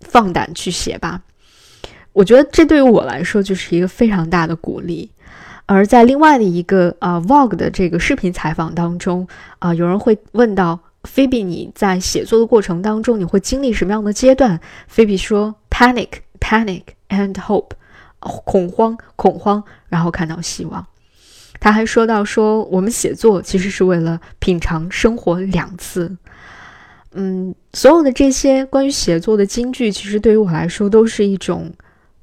[0.00, 1.22] 放胆去写吧。”
[2.12, 5.10] 我觉得这对于我来说就是一个非常大的鼓励。
[5.66, 9.28] 而在另外的一个啊 Vogue 的这个视频采访当中
[9.60, 15.54] 啊，有人会问到菲比：“你在写作的过程当中，你会经历什么样的阶段？”菲比说。
[15.80, 17.70] Panic, panic and hope，
[18.18, 20.86] 恐慌，恐慌，然后看到希望。
[21.58, 26.14] 他还说到说，我们写作其实是为了品尝生活两次。
[27.12, 31.72] 嗯，所有的这些关于写作的金句，其实对于我来说都是一种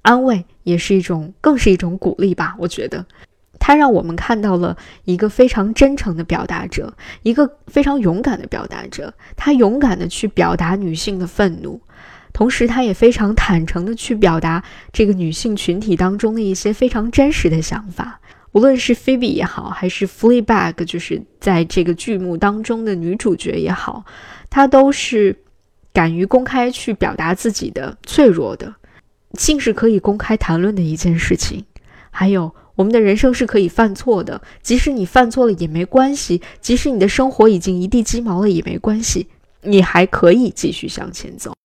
[0.03, 2.55] 安慰，也是一种，更是一种鼓励吧。
[2.59, 3.03] 我觉得，
[3.57, 6.93] 他让我们看到了一个非常真诚的表达者，
[7.23, 9.11] 一个非常勇敢的表达者。
[9.35, 11.81] 他勇敢的去表达女性的愤怒。
[12.37, 14.63] 同时，他也非常坦诚地去表达
[14.93, 18.21] 这个女性群体当中的一些非常真实的想法。
[18.51, 24.05] 无论是菲比也好，还是 Fleabag，就是在这个剧目当中的女主角也好，
[24.51, 25.35] 她都是
[25.91, 28.75] 敢于公开去表达自己的脆弱的。
[29.33, 31.65] 性是可以公开谈论的一件事情。
[32.11, 39.25] 还有，我们的人生是可以犯错的，即使你犯错了也没关系，即使你的生活已经一地鸡毛了也没关系，
[39.63, 41.55] 你还可以继续向前走。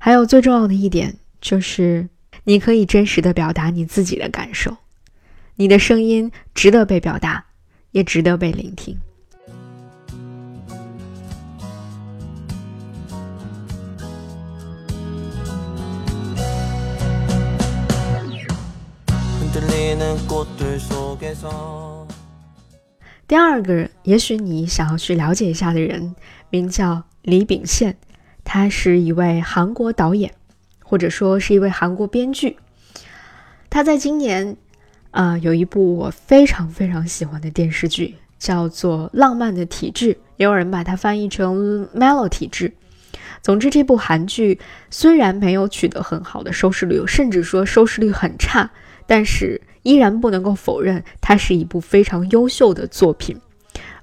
[0.00, 2.08] 还有最重要的一点就是，
[2.44, 4.76] 你可以真实的表达你自己的感受，
[5.56, 7.44] 你的声音值得被表达，
[7.90, 8.96] 也值得被聆听。
[23.26, 26.14] 第二个，也许你想要去了解一下的人，
[26.48, 27.94] 名叫李秉宪。
[28.50, 30.32] 他是一位韩国导演，
[30.82, 32.56] 或者说是一位韩国编剧。
[33.68, 34.56] 他在今年，
[35.10, 42.70] 啊，有一部我非常非常喜欢的电视剧，叫做《浪漫的体质》，也有人把它翻译成《Mellow 体质》。
[43.42, 48.70] 总之，这部韩剧虽然没有取得很好的收视率，甚至说收视率很差，
[49.06, 53.38] 但是依然不能够否认它是一部非常优秀的作品。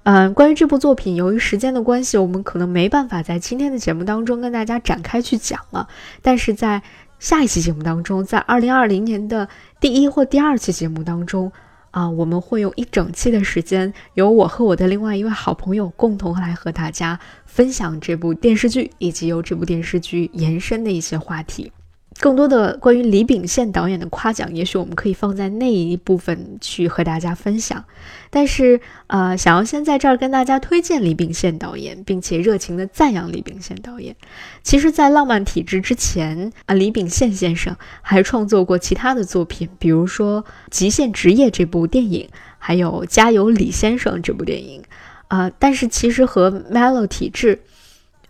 [0.06, 5.88] 嗯，关于这部作品，由于时间的关系，我们可能没办法在今天的节目当中跟大家展开去讲了。
[6.22, 6.84] 但是在
[7.18, 9.50] 下一期节目当中，在二零二零年的
[9.80, 11.52] 第一或第二期节目当中，
[11.90, 21.72] 啊，我们会用一整期的时间，由我和我的另外一位好朋友共同来和大家分享这部电视剧，以及由这部电视剧延伸的一些话题。
[22.18, 27.84] 更多的关于李秉宪导演的夸奖，也许我们可以放在那一部分去和大家分享。
[28.30, 34.16] 但是，呃，想要先在这儿跟大家推荐李秉宪导演，并且热情的赞扬李秉宪导演。
[34.64, 44.82] 其实，在《浪漫体质》之前，啊，李秉宪先生还创作过其他的作品，比如说《极限职业》这部电影，还有《加油，李先生》这部电影。
[45.28, 47.56] 啊，但是其实和《Melo 体质》。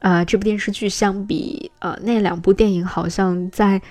[0.05, 3.81] 呃，这部电视剧相比，呃，那两部电影好像在，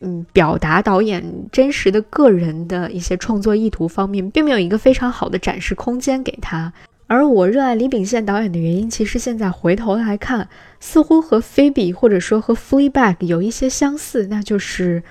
[0.00, 6.72] 嗯，表达导演真实的个人的一些创作意图方面，并没有一个非常好的展示空间给他。
[7.06, 10.48] 而我热爱李秉宪导演的原因，其实现在回头来看，
[10.80, 15.04] 似乎和菲比或者说和 Fleabag 有一些相似，那就是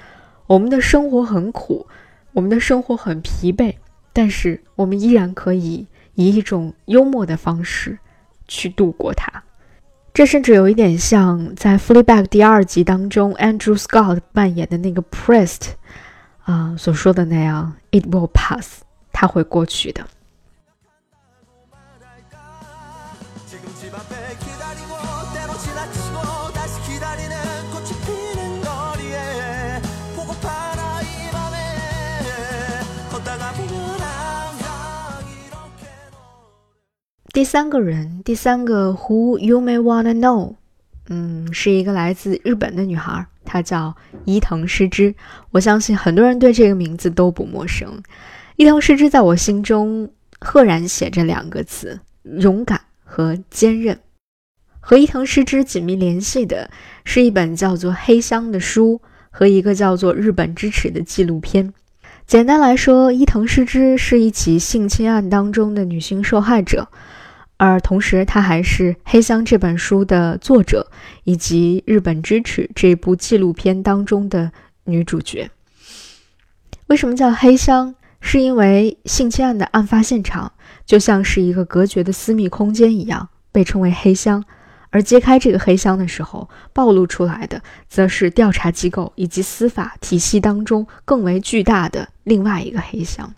[0.47, 1.87] 我们的生活很苦，
[2.33, 3.75] 我们的生活很疲惫，
[4.11, 7.97] 但是我们依然可以以一种幽默的方式
[8.49, 9.41] 去度过它。
[10.13, 15.69] 这甚至有一点像在《Fleabag》第二集当中，Andrew Scott 扮演的那个 Priest
[16.43, 18.81] 啊所说的那样：“It will pass，
[19.13, 20.05] 它会过去的。”
[37.33, 40.55] 第三个人，第三个 Who you may wanna know，
[41.07, 45.15] 嗯，是一个来自日本的女孩，她叫伊藤诗织。
[45.51, 48.03] 我相信很多人对这个名字都不陌生。
[48.57, 50.11] 伊藤诗织在我心中
[50.41, 53.97] 赫然写着两个词：勇敢和坚韧。
[54.81, 56.69] 和伊藤诗织紧密联系的
[57.05, 61.73] 是一本叫做《黑箱》的书和一个叫做《日本之耻》的纪录片。
[62.27, 66.89] 简单来说，伊藤诗织是一起性侵案当中的女性受害者。
[67.63, 70.89] 而同时，她还是《黑箱》这本书的作者，
[71.25, 74.51] 以及《日本支持》这部纪录片当中的
[74.85, 75.47] 女主角。
[76.87, 77.93] 为什么叫黑箱？
[78.19, 80.51] 是因为性侵案的案发现场
[80.87, 84.43] 就像是一个隔绝的私密空间一样，被称为黑箱。
[84.89, 93.27] 而揭开这个黑箱的时候，暴露出来的则是调查机构以及司法体系当中更为巨大的另外一个黑箱。《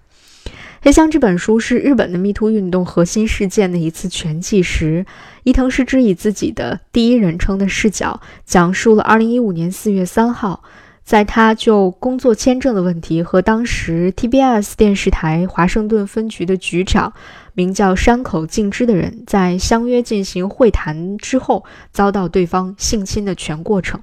[0.85, 5.05] 黑箱》这本书是日本的迷途运动核心事件的一次全纪实。
[5.43, 10.61] 伊藤诗织以自己的第一人称的视角，讲述了2015年4月3号，
[11.01, 17.13] 在他就工作签证的问题和当时 TBS 电视台华盛顿分局的局长，
[17.53, 21.63] 名叫山口敬之的人，在相约进行会谈之后，
[21.93, 24.01] 遭到对方性侵的全过程。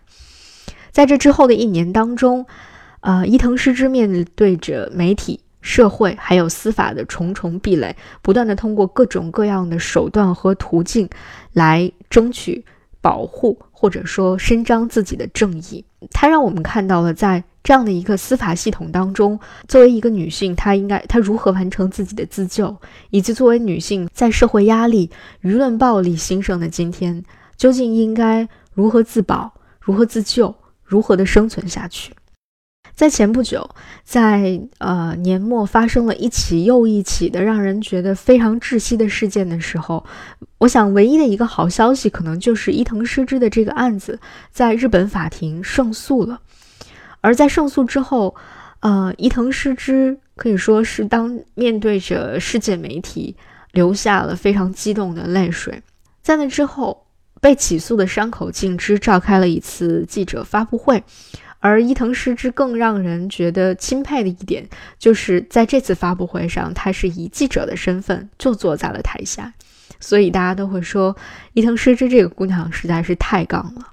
[0.91, 2.47] 在这之后的一年当中，
[3.01, 5.41] 呃，伊藤诗织面对着媒体。
[5.61, 11.09] 社会还有司法的重重壁垒，不断的通过各种各样的手段和途径
[11.53, 12.65] 来争取
[13.01, 15.85] 保护，或者说伸张自己的正义。
[16.11, 19.39] 它让我们看到了，在这样的一个司法系统当中，
[19.69, 22.75] 作为一个女性，她应该她如何完成自己的自救，
[23.11, 25.11] 以及作为女性在社会压力、
[25.43, 27.23] 舆论暴力兴盛的今天，
[27.59, 32.15] 究竟应该如何自保、如何自救、如何的生存下去。
[32.95, 33.67] 在前不久，
[34.05, 40.05] 在呃年末发生了一起又一起的让人觉得非常窒息的事件的时候，
[40.59, 44.21] 我想唯一的一个好消息，可能就是伊藤诗织的这个案子
[44.53, 46.41] 在日本法庭胜诉了。
[47.23, 48.37] 而在胜诉之后，
[48.81, 53.35] 呃，伊藤诗织可以说是当面对着世界媒体，
[53.73, 55.83] 流下了非常激动的泪水。
[56.21, 57.07] 在那之后，
[57.41, 61.03] 被起诉的山口敬之召开了一次记者发布会。
[61.61, 69.53] 而伊藤诗织更让人觉得钦佩的一点，就是在这次发布会上，他是以记者的身份就坐在了台下，
[70.01, 71.17] 所以大家都会说
[71.53, 73.87] 伊藤诗织这个姑娘实在是太刚了。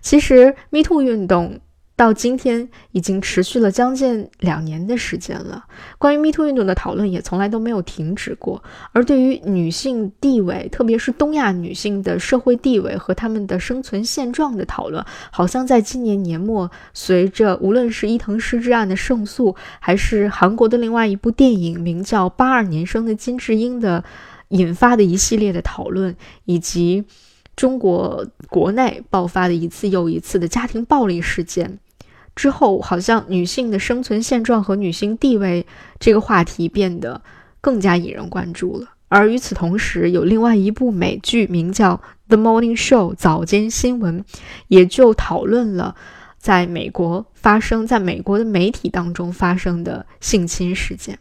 [0.00, 1.60] 其实，Me Too 运动。
[2.02, 5.64] 到今天已经持续了将近两年的时间了。
[5.98, 8.60] 关于 MeToo 运动的讨论也从来都没有停止过。
[8.90, 24.02] 而对于女性地位，特别是东亚女性的社会地位和她们的生存现状的讨论，好像在今年年末，随着无论是伊藤诗织案的胜诉，还是韩国的另外一部电影名叫《八二年生的金智英》的
[24.48, 27.04] 引发的一系列的讨论，以及
[27.54, 31.78] 中国国内爆发的一次又一次的家庭暴力事件。
[32.34, 35.66] 之后，好像女性的生存现状和女性地位
[36.00, 37.20] 这个话题变得
[37.60, 38.88] 更加引人关注了。
[39.08, 41.94] 而与此同时，有另外一部美剧名叫
[42.28, 44.24] 《The Morning Show》早间新闻，
[44.68, 45.94] 也就讨论了
[46.38, 51.18] 在美国发生在美国的媒体当中发生的性侵事件。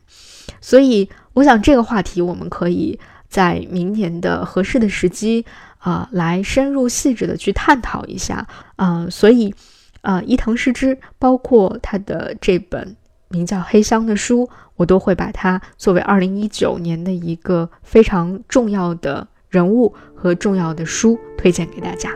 [0.62, 2.97] 所以，我想这个话题我们可以
[3.28, 5.45] 在明年的合适的时机
[5.80, 8.47] 啊，来深入细致的去探讨一下
[8.78, 9.07] 啊。
[9.12, 9.53] 所以。
[10.02, 12.95] 呃，伊藤诗织，包括他的这本
[13.30, 22.12] 名叫《黑箱》的书，我都会把它作为二零一九年的一个非常重要的人物和重要的书推荐给大家。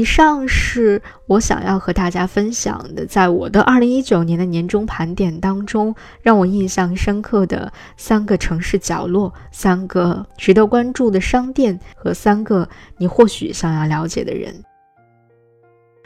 [0.00, 14.64] 以上是我想要和大家分享的，在我的二零一九年的年终盘点当中，让我印象深刻的三个城市角落、三个值得关注的商店和三个你或许想要了解的人。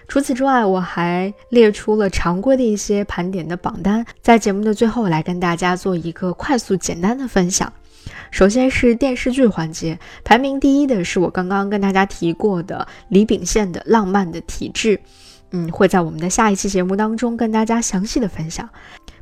[0.08, 7.72] 除此之外，我还列出了常规的一些盘点的榜单，在节目的最后来跟大家做一个快速简单的分享。
[8.34, 14.96] 首先是电视剧环节，排名第一的是我刚刚跟大家提过的李秉宪的《浪漫的体质》，
[15.52, 18.68] 嗯，会在我们的下一期节目当中跟大家详细的分享。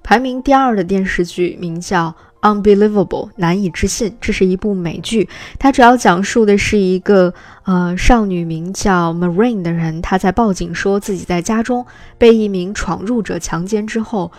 [0.02, 2.14] 排名第二的电视剧名叫
[2.62, 7.34] 《Unbelievable》，难以置信，这是一部美剧，它主要讲述的是一个
[7.64, 11.84] 呃少女名叫 Marine 的人，她在报警说自己在家中
[12.16, 14.32] 被一名闯入者强奸之后。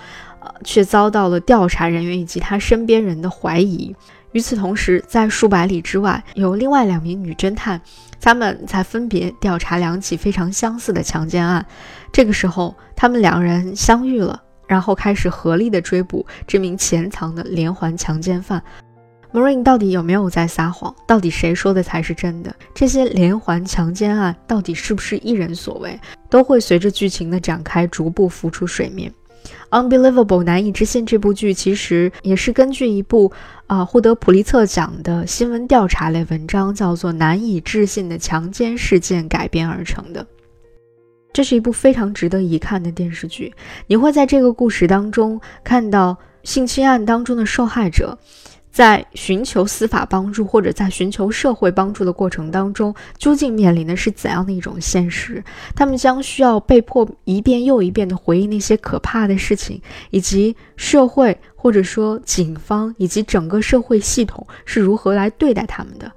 [0.46, 3.96] 呃，却遭到了调查人员以及她身边人的怀疑。
[4.34, 7.80] 与此同时，在数百里之外，有另外两名女侦探，
[8.20, 11.66] 他们在分别调查两起非常相似的强奸案。
[12.12, 18.62] 这个时候，他们两人相遇了，然后开始合力的追捕这名潜藏的连环强奸犯。
[19.32, 20.94] Marine 到底有没有在撒谎？
[21.08, 22.56] 到底谁说的才是真的？
[22.74, 26.00] 这些连环强奸案到底是不是一人所为？
[26.30, 29.12] 都会随着剧情的展开逐步浮出水面。
[29.70, 31.06] Unbelievable，难以置信。
[31.06, 33.32] 这部剧其实也是根据一部
[33.68, 40.26] 啊获得普利策奖的新闻调查类文章，叫做《难以置信的强奸事件》改编而成的。
[41.34, 43.54] 这是一部非常值得一看的电视剧。
[43.88, 48.18] 你会在这个故事当中看到性侵案当中的受害者。
[48.74, 55.44] 在寻求司法帮助或者在寻求社会帮助的过程当中，究竟面临的是怎样的一种现实？
[55.76, 66.12] 他们将需要被迫一遍又一遍地回忆那些可怕的事情，以及社会或者说警方以及整个社会系统是如何来对待他们的。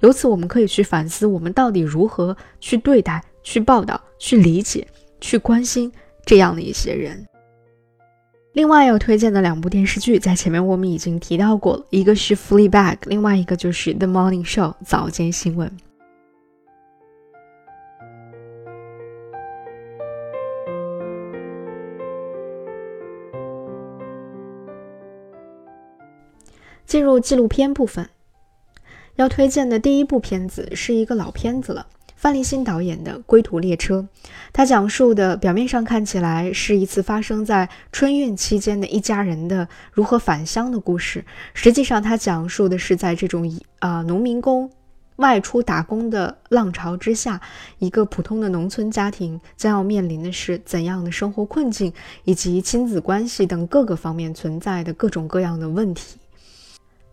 [0.00, 4.86] 由此，我们可以去反思，我们到底如何去对待、去报道、去理解、
[5.18, 5.90] 去关心
[6.26, 7.26] 这样的一些人。
[8.54, 15.74] 另外要推荐的两部电视剧，在前面我们已经提到过了，一个是《Fleabag》，另外一个就是《The Morning Show》早间新闻。
[26.84, 28.10] 进入纪录片部分，
[29.16, 31.86] 要推荐的第一部片子是一个老片子了。
[32.22, 33.98] 范立新导演的《归途列车》，
[34.52, 44.70] 他讲述的表面上看起来是一次发生在春运期间的一家人的如何返乡的故事，实际上他讲述的是在这种啊农民工
[45.16, 47.40] 外出打工的浪潮之下，
[47.80, 51.92] 一个普通的农村家庭将要面临的是怎样的生活困境，
[52.22, 56.18] 以及亲子关系等各个方面存在的各种各样的问题。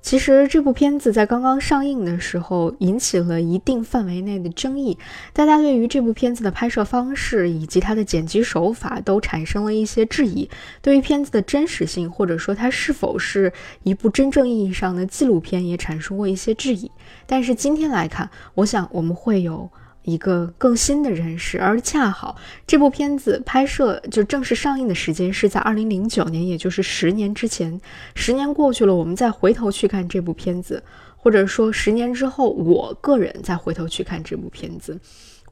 [0.02, 4.98] 其实这部片子在刚刚上映的时候引起了一定范围内的争议，
[5.34, 10.50] 大家对于这部片子的拍摄方式以及它的剪辑手法都产生了一些质疑，
[10.82, 13.52] 对于片子的真实性或者说它是否是
[13.84, 16.90] 一部真正意义上的纪录片也产生过一些质疑。
[17.28, 19.70] 但是今天来看，我想我们会有。
[20.10, 22.36] 一个更新的认识，而恰好
[22.66, 27.80] 这部片子拍摄就正式上映的时间是在二零零九年，也就是十年之前。
[28.16, 30.84] 十年过去了，我们再回头去看这部片子，
[31.16, 35.00] 或者说十年之后，我个人再回头去看这部片子，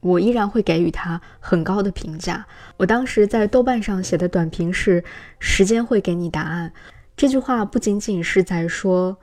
[0.00, 2.46] 我依然会给予它很高的评价。
[2.76, 5.04] 我当时在豆瓣上写的短评是
[5.38, 6.72] ：“时间会给你答案。”
[7.16, 9.18] 这句话不仅仅是在说，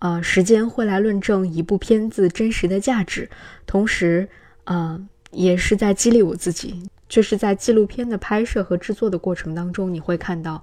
[0.00, 3.28] 呃，时间会来论证一部片子真实的价值，
[3.66, 4.28] 同时。
[4.70, 10.62] 嗯，也是在激励我自己，就是在纪录片的拍摄和制作的过程当中，你会看到，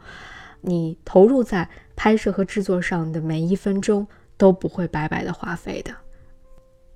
[0.62, 4.06] 你投入在拍摄和制作上的每一分钟
[4.38, 5.91] 都不会白白的花费的。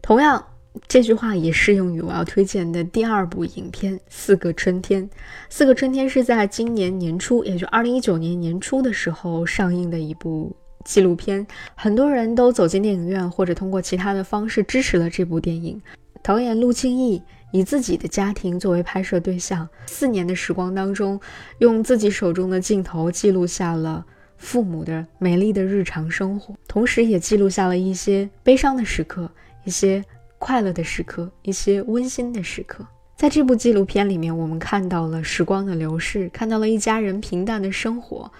[0.04, 0.46] 同样，
[0.88, 5.04] 这句话也适用于我要推荐的第二部影片《四个春天》。
[5.50, 10.56] 《四个春天》是在今年年初，也就二零一九年年初的时候上映的一部
[10.86, 15.82] 纪录片，很多人都走进电影院或者通过其他的方式支持了这部电影。
[16.22, 21.20] 导演陆庆义以自己的家庭作为拍摄对象，四年的时光当中，
[21.60, 24.06] 用自己手中的镜头记录下了
[24.38, 29.30] 父母的美丽的日常生活，同时也记录下了一些悲伤的时刻，
[29.64, 30.04] 一些
[30.38, 32.86] 快乐的时刻，一些温馨的时刻。
[33.16, 38.32] 在这部纪录片里面，我们看到了时光的流逝，看到了一家人平淡的生活，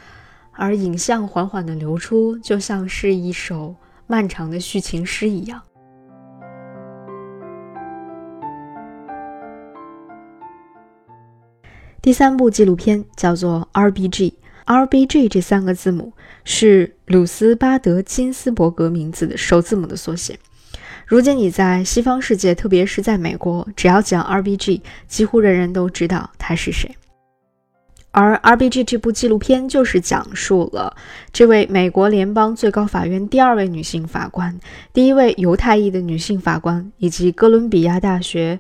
[0.54, 3.76] 而影像缓缓的流出，就像是一首
[4.08, 5.62] 漫长的叙情诗一样。
[12.10, 16.12] 第三部纪录片叫做 RBG，RBG 这三个字母
[16.44, 20.40] 是鲁斯巴德金斯伯格名字的首字母的缩写。
[21.06, 26.96] 如今你在西方世界，特别是在美国，只要讲 RBG，几乎人人都知道他是谁。
[28.10, 30.98] 而 RBG 这部纪录片就是讲述了
[31.32, 34.60] 这位美国联邦最高法院第二位女性法官、
[34.92, 38.60] 第一位犹太裔的女性法官，以及哥伦比亚大学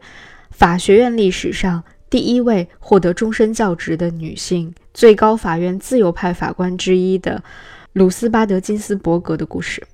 [0.52, 1.84] 法学院历史上。
[2.10, 7.44] 第一位获得终身教职的女性最高法院自由派法官之一的
[7.94, 9.86] 鲁斯巴德金斯伯格的故事。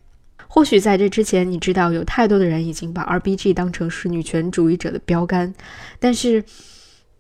[0.48, 5.54] 或许在这之前，你知道有太多的人已经把 RBG 当成是女权主义者的标杆，
[6.00, 6.42] 但是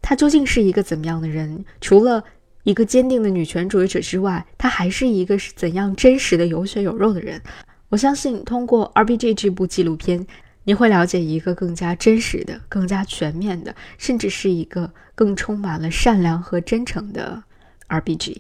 [0.02, 1.66] 她究竟是一个怎么样的人？
[1.82, 2.24] 除了
[2.64, 7.42] 一个坚定的女权主义者之外，她还是一个是怎样真实的有血有肉的人？
[7.90, 10.26] 我相信通过 RBG 这部纪录片。
[10.68, 17.44] 你会了解一个更加真实的、更加全面的，甚至是一个更充满了善良和真诚的
[17.88, 18.38] RBG。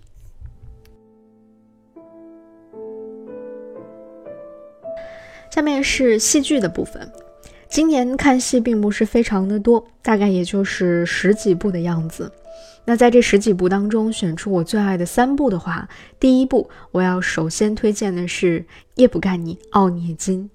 [5.51, 7.09] 下面是戏剧的部分，
[7.69, 12.29] 今年看戏并不是非常的多，大概也就是十几部的样子。
[12.85, 15.87] 那在这十几部当中选出我最爱的三部的话，
[16.19, 18.65] 第一部我要首先推荐的是
[18.95, 20.49] 叶不干你，奥涅金。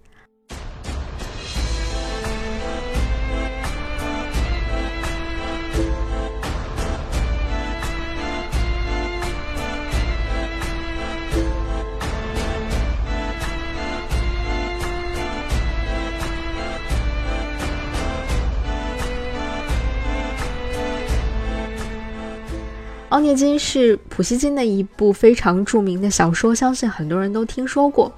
[23.10, 28.12] 奥涅金是普希金的一部非常著名的小说，相信很多人都听说过。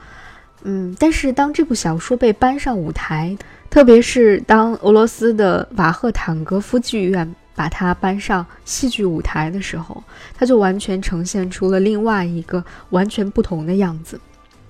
[0.64, 3.36] 嗯，但是当这部小说被搬上舞台，
[3.70, 14.20] 特别是当俄罗斯的瓦赫坦格夫剧院把它搬上戏剧舞台的时候，它就完全呈现出了另外一个完全不同的样子。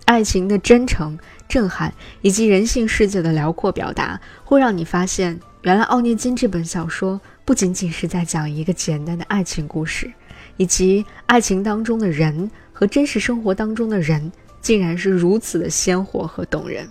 [0.05, 1.19] 爱情的真诚、
[1.49, 7.21] 震撼以及人性世界的辽阔表达，会让你发现，原来奥涅金这本小说。
[7.45, 10.11] 不仅仅是在讲一个简单的爱情故事，
[10.57, 14.31] 以及爱情当中的人和真实生活当中的人，
[14.61, 16.89] 竟然是如此的鲜活和动人。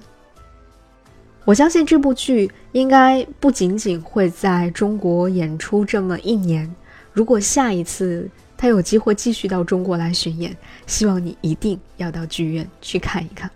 [1.46, 6.70] 我相信这部剧应该不仅仅会在中国演出这么一年。
[7.14, 13.50] 如果下一次他有机会继续到中国来巡演，希望你一定要到剧院去看一看。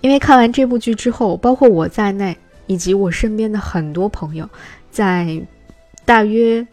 [0.00, 2.36] 因为看完这部剧之后，包括我在内，
[2.66, 4.48] 以及我身边的很多朋友，
[4.90, 5.40] 在。
[6.04, 6.66] 大约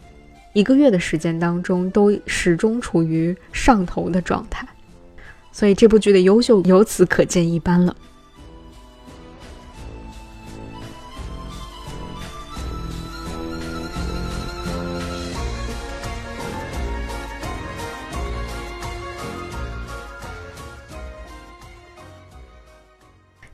[0.52, 4.66] 一个月的时间当中，都始终处于上头的状态，
[5.50, 7.96] 所以这部剧的优秀由此可见一斑了。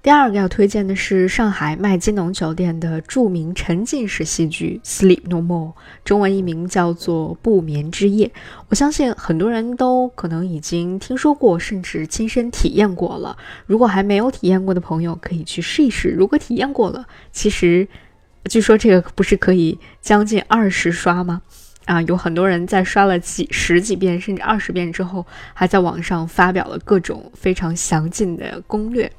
[0.00, 5.70] 第二个要推荐的是上海麦金农酒店的著名沉浸式戏剧《Sleep No More》，
[6.04, 8.28] 中文译名叫做《不眠之夜》。
[8.68, 13.36] 我相信很多人都可能已经听说过，甚至亲身体验过了。
[13.66, 16.10] 如果还没有体验过的朋友，可以去试一试。
[16.10, 17.86] 如果体验过了，其实
[18.44, 21.42] 据说这个不是可以将近二十刷吗？
[21.86, 29.10] 啊，有很多人在刷了几十几遍甚至二十遍之后，还在网上发表了各种非常详尽的攻略。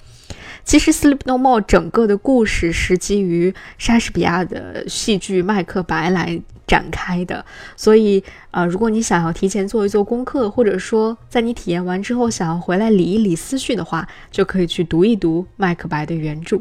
[0.69, 7.43] 其实《Sleep No More》整个的故事是基于莎士比亚的戏剧《麦克白》来展开的，
[7.75, 16.59] 所以呃，如果你想要提前做一做功课，或者说在你体验完之后想要回来理一理思绪的话，就可以去读一读《麦克白》的原著。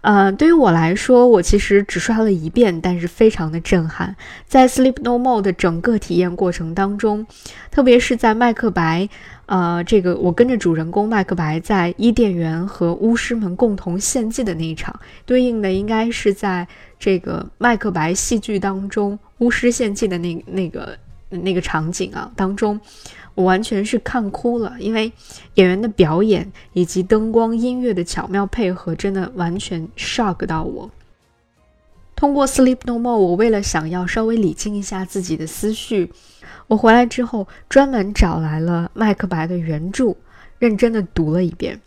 [0.00, 4.14] 呃，对于我来说，我其实只刷了一遍，但是非常的震撼。
[4.46, 7.26] 在《Sleep No More》的整个体验过程当中，
[7.70, 9.08] 特别是在麦克白，
[9.46, 16.66] 呃，这个我跟着主人公麦克白在伊甸园和巫师们共同献祭的那一场，对应的应该是在
[16.98, 20.96] 这个麦克白戏剧当中巫师献祭的那那个
[21.28, 22.80] 那个场景啊当中。
[23.36, 25.10] 我完全是看哭了，因为
[25.54, 30.88] 演员的表演以及灯光、音乐的巧妙配合，真的完全 shock 到我。
[32.14, 36.12] 通过《Sleep No More》，我为了想要稍微理清一下自己的思绪，
[36.66, 40.14] 我回来之后专门找来了《麦克白》的原著，
[40.58, 41.80] 认真的读了一遍，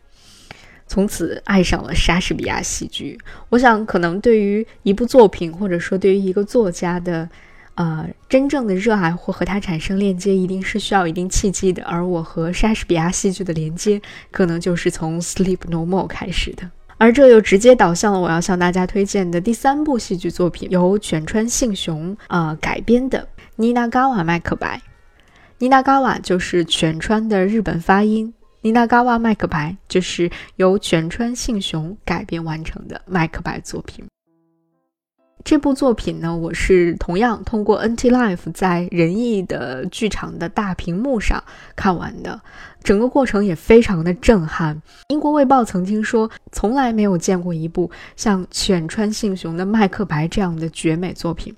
[0.88, 3.18] 从此爱上了莎士比亚戏剧。
[3.50, 7.30] 我想，可能对于一部作品，或者说对于一个作家的。
[7.76, 11.84] 呃，真正的热爱或和它产生链接，一定是需要一定契机的。
[11.84, 14.02] 而我和莎士比亚戏剧的连接，
[14.32, 16.72] 可能就是从《Sleep No More》开始的。
[16.98, 23.20] 而这又直接导向了我要向大家推荐的第三部戏剧作品，由犬川幸雄呃改编的
[23.60, 24.78] 《尼娜嘎瓦麦克白》。
[25.58, 28.32] 尼娜嘎瓦就是卷川的日本发音，
[28.62, 34.06] 尼娜嘎瓦麦克白就是由卷川幸雄改编完成的麦克白作品。
[35.44, 41.44] 这部作品呢，我是同样通过 NT Life 在仁义的剧场的大屏幕上
[41.76, 42.40] 看完的，
[42.84, 44.80] 整个过程也非常的震撼。
[45.08, 51.56] 英国卫报曾经说，从来没有见过一部像犬川幸雄的《麦克白》这样的绝美作品。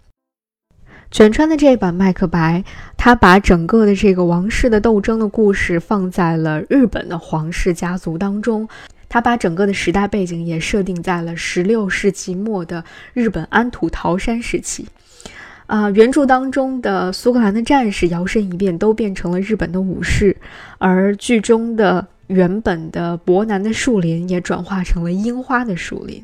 [1.12, 2.60] 犬川的这版《麦克白》，
[2.95, 8.70] 他把整个的这个王室的斗争的故事放在了日本的皇室家族当中。
[9.10, 12.84] 他把整个的时代背景也设定在了十六世纪末的
[13.14, 14.86] 日本安土桃山时期，
[15.66, 20.38] 啊，原著当中的苏格兰的战士摇身一变都变成了日本的武士，
[20.78, 26.24] 而剧中的原本的博南的树林也转化成了樱花的树林，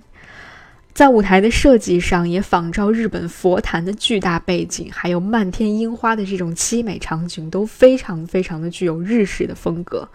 [0.95, 10.07] 在舞台的设计上也仿照日本佛坛的巨大背景，还有漫天樱花的这种凄美场景都非常非常的具有日式的风格。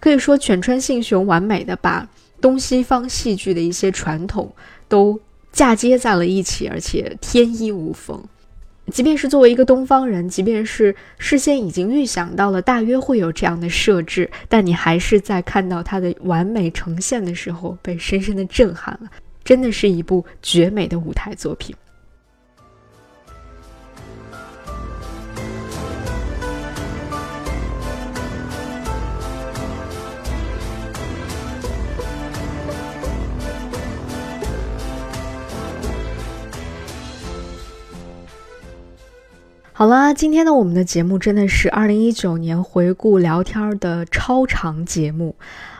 [0.00, 2.08] 可以说，犬川信雄完美的把
[2.40, 4.52] 东西方戏剧的一些传统
[4.88, 5.20] 都
[5.52, 8.20] 嫁接在了一起，而且天衣无缝。
[8.90, 19.08] 即便是作为一个东方人，即便是事先已经预想到了大约会有这样的设置，但你还是在看到它的完美呈现的时候被深深的震撼了。
[19.44, 21.74] 真的是一部绝美的舞台作品。
[39.74, 45.34] 好啦，今天呢，我们的节目真的是二零一九年回顾聊天的超长节目，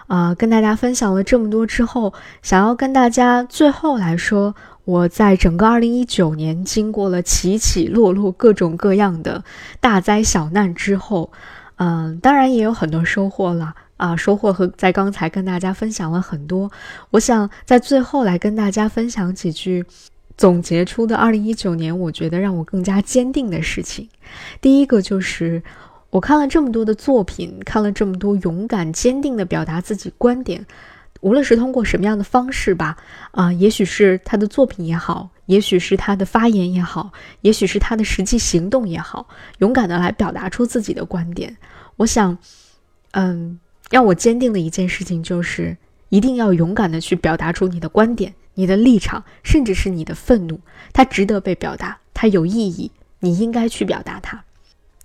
[0.06, 9.42] 啊，跟大家分享了这么多之后，想要跟大家最后来说，我在整个二零一九年经过了起起落落各种各样的
[9.80, 11.32] 大灾小难之后，
[11.76, 16.70] 嗯，当然也有很多收获了啊，收获和在刚才跟大家分享了很多，
[17.10, 19.84] 我想在最后来跟大家分享几句。
[20.34, 24.08] 总结出的二零一九年，我觉得让我更加坚定的事情，
[24.62, 25.62] 第一个就是
[26.12, 30.66] 我看了这么多的作品，看了这么多勇敢坚定的表达自己观点，
[31.22, 32.98] 无论是通过什么样的方式吧，
[33.30, 37.10] 啊，也许是他的作品也好，也许是他的发言也好，
[37.40, 39.26] 也许是他的实际行动也好，
[39.60, 41.56] 勇敢的来表达出自己的观点。
[41.96, 42.36] 我想，
[43.12, 43.58] 嗯，
[43.88, 45.74] 让我坚定的一件事情就是，
[46.10, 48.34] 一定要勇敢的去表达出你的观点。
[48.52, 50.60] 你的立场，甚至是你的愤怒，
[50.92, 54.44] 它值得被表达，它有意义，你应该去表达它。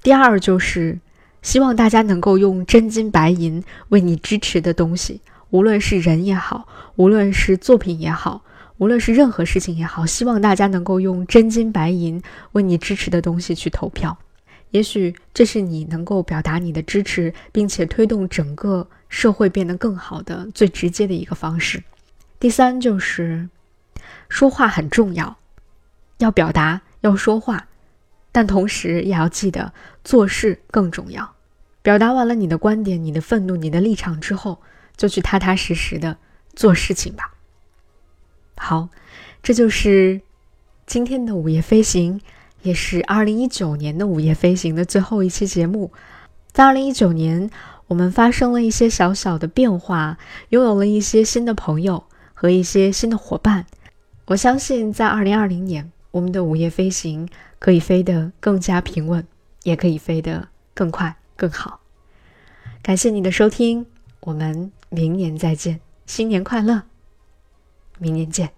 [0.08, 0.98] 第二就是
[1.42, 8.42] 希望大家能够用真金白银为你支持的东西，无论是人也好，无论是作品也好，
[8.78, 14.18] 无论是任何事情也好，希望大家能够用真金白银为你支持的东西去投票。
[14.72, 21.84] 也许这是你能够表达你的支持，并且推动整个社会变得更好的最直接的一个方式。
[22.40, 23.50] 第三就是
[24.30, 25.36] 说话很重要，
[26.20, 27.68] 要表达，要说话，
[28.38, 29.74] 但同时也要记得
[30.04, 31.34] 做事更重要。
[31.82, 34.62] 表达完了你的观点、你的愤怒、你的立场之后，
[34.96, 36.16] 就去踏踏实实的
[36.56, 37.34] 做事情吧。
[38.58, 38.90] 好，
[39.42, 40.22] 这就是
[40.86, 42.22] 今天的午夜飞行，
[42.62, 45.92] 也是二零一九年的午夜飞行的最后一期节目。
[46.52, 47.50] 在二零一九年，
[47.88, 50.20] 我们发生了一些小小的变化，
[50.50, 52.04] 拥有了一些新的朋友。
[52.36, 53.66] 和一些新的伙伴，
[54.28, 57.28] 我相信在二零二零年，我们的午夜飞行
[57.60, 59.26] 可以飞得更加平稳，
[59.64, 61.82] 也可以飞得更快更好。
[62.82, 63.86] 感谢你的收听，
[64.22, 66.84] 我们明年再见，新年快乐，
[67.98, 68.52] 明年见。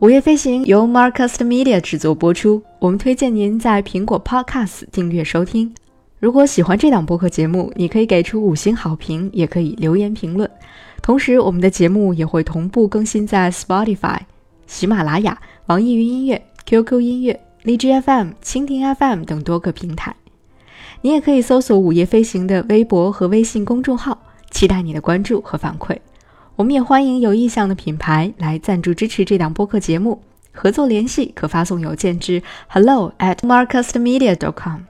[0.00, 5.74] 午夜飞行由 Marcus Media 制作播出，我们推荐您在苹果 Podcast 订阅收听。
[6.20, 10.48] 如果喜欢这档播客节目，你可以给出五星好评，也可以留言评论。
[11.02, 14.20] 同时，我们的节目也会同步更新在 Spotify、
[14.68, 15.36] 喜马拉雅、
[15.66, 20.14] 网易云音乐、QQ 音乐、荔枝 FM、蜻蜓 FM 等多个平台。
[21.00, 24.16] 你也可以搜索“午夜飞行”的微博和微信公众号，
[24.52, 25.98] 期待你的关注和反馈。
[26.58, 30.20] 我们也欢迎有意向的品牌来赞助支持这档播客节目，
[30.52, 34.80] 合作联系可发送邮件至 hello at marcusmedia.com。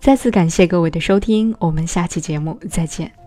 [0.00, 3.23] 再次感谢各位的收听，我们下期节目再见。